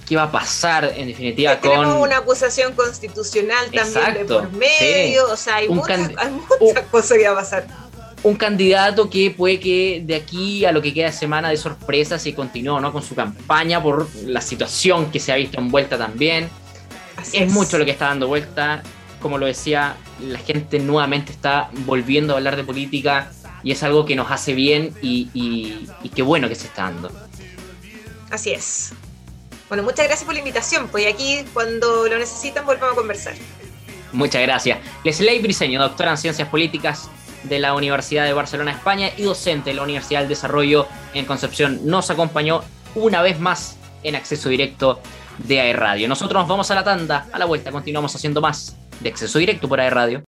qué 0.09 0.15
va 0.15 0.23
a 0.23 0.31
pasar 0.31 0.91
en 0.97 1.07
definitiva 1.07 1.59
con... 1.59 1.69
Tenemos 1.69 2.01
una 2.01 2.17
acusación 2.17 2.73
constitucional 2.73 3.69
también 3.71 4.13
de 4.15 4.25
por 4.25 4.51
medio, 4.53 5.31
o 5.31 5.37
sea, 5.37 5.57
hay 5.57 5.69
muchas, 5.69 6.09
cosas 6.89 7.17
que 7.19 7.27
va 7.27 7.33
a 7.33 7.35
pasar. 7.35 7.67
Un 8.23 8.35
candidato 8.35 9.07
que 9.07 9.29
puede 9.29 9.59
que 9.59 10.01
de 10.03 10.15
aquí 10.15 10.65
a 10.65 10.71
lo 10.71 10.81
que 10.81 10.95
queda 10.95 11.05
de 11.05 11.11
semana 11.11 11.49
de 11.49 11.57
sorpresa 11.57 12.17
si 12.17 12.33
continúa 12.33 12.81
¿no? 12.81 12.91
con 12.91 13.03
su 13.03 13.13
campaña 13.13 13.83
por 13.83 14.09
la 14.25 14.41
situación 14.41 15.11
que 15.11 15.19
se 15.19 15.31
ha 15.31 15.35
visto 15.35 15.59
envuelta 15.59 15.95
también. 15.95 16.49
es, 17.31 17.51
mucho 17.51 17.77
lo 17.77 17.85
que 17.85 17.91
está 17.91 18.07
dando 18.07 18.27
vuelta. 18.27 18.81
Como 19.21 19.37
lo 19.37 19.45
decía, 19.45 19.95
la 20.21 20.39
gente 20.39 20.79
nuevamente 20.79 21.31
está 21.31 21.69
volviendo 21.85 22.33
a 22.33 22.37
hablar 22.37 22.55
de 22.55 22.63
política 22.63 23.31
y 23.63 23.71
es 23.73 23.83
algo 23.83 24.05
que 24.05 24.15
nos 24.15 24.31
hace 24.31 24.53
bien 24.53 24.91
y, 25.03 25.29
y 25.33 26.09
qué 26.09 26.23
bueno 26.23 26.49
que 26.49 26.55
se 26.55 26.65
está 26.65 26.83
dando. 26.83 27.11
Así 28.31 28.51
es. 28.51 28.93
Bueno, 29.69 29.83
muchas 29.83 30.07
gracias 30.07 30.25
por 30.25 30.33
la 30.33 30.39
invitación, 30.39 30.87
pues 30.89 31.05
aquí 31.05 31.45
cuando 31.53 32.07
lo 32.07 32.17
necesitan 32.17 32.65
volvamos 32.65 32.93
a 32.93 32.95
conversar. 32.95 33.35
Muchas 34.11 34.41
gracias. 34.41 34.79
Leslie 35.03 35.39
Briseño, 35.39 35.79
doctora 35.79 36.11
en 36.11 36.17
Ciencias 36.17 36.47
Políticas 36.49 37.09
de 37.43 37.59
la 37.59 37.75
Universidad 37.75 38.25
de 38.25 38.33
Barcelona, 38.33 38.71
España 38.71 39.11
y 39.15 39.21
docente 39.21 39.69
de 39.69 39.75
la 39.75 39.83
Universidad 39.83 40.21
del 40.21 40.29
Desarrollo 40.29 40.87
en 41.13 41.25
Concepción, 41.25 41.81
nos 41.85 42.09
acompañó 42.09 42.63
una 42.95 43.21
vez 43.21 43.39
más 43.39 43.77
en 44.01 44.15
acceso 44.15 44.49
directo 44.49 44.99
de 45.37 45.61
AE 45.61 45.73
Radio. 45.73 46.07
Nosotros 46.07 46.41
nos 46.41 46.49
vamos 46.49 46.71
a 46.71 46.75
la 46.75 46.83
tanda, 46.83 47.27
a 47.31 47.37
la 47.37 47.45
vuelta 47.45 47.71
continuamos 47.71 48.15
haciendo 48.15 48.41
más 48.41 48.75
de 48.99 49.09
acceso 49.09 49.37
directo 49.37 49.69
por 49.69 49.79
AE 49.79 49.89
Radio. 49.91 50.23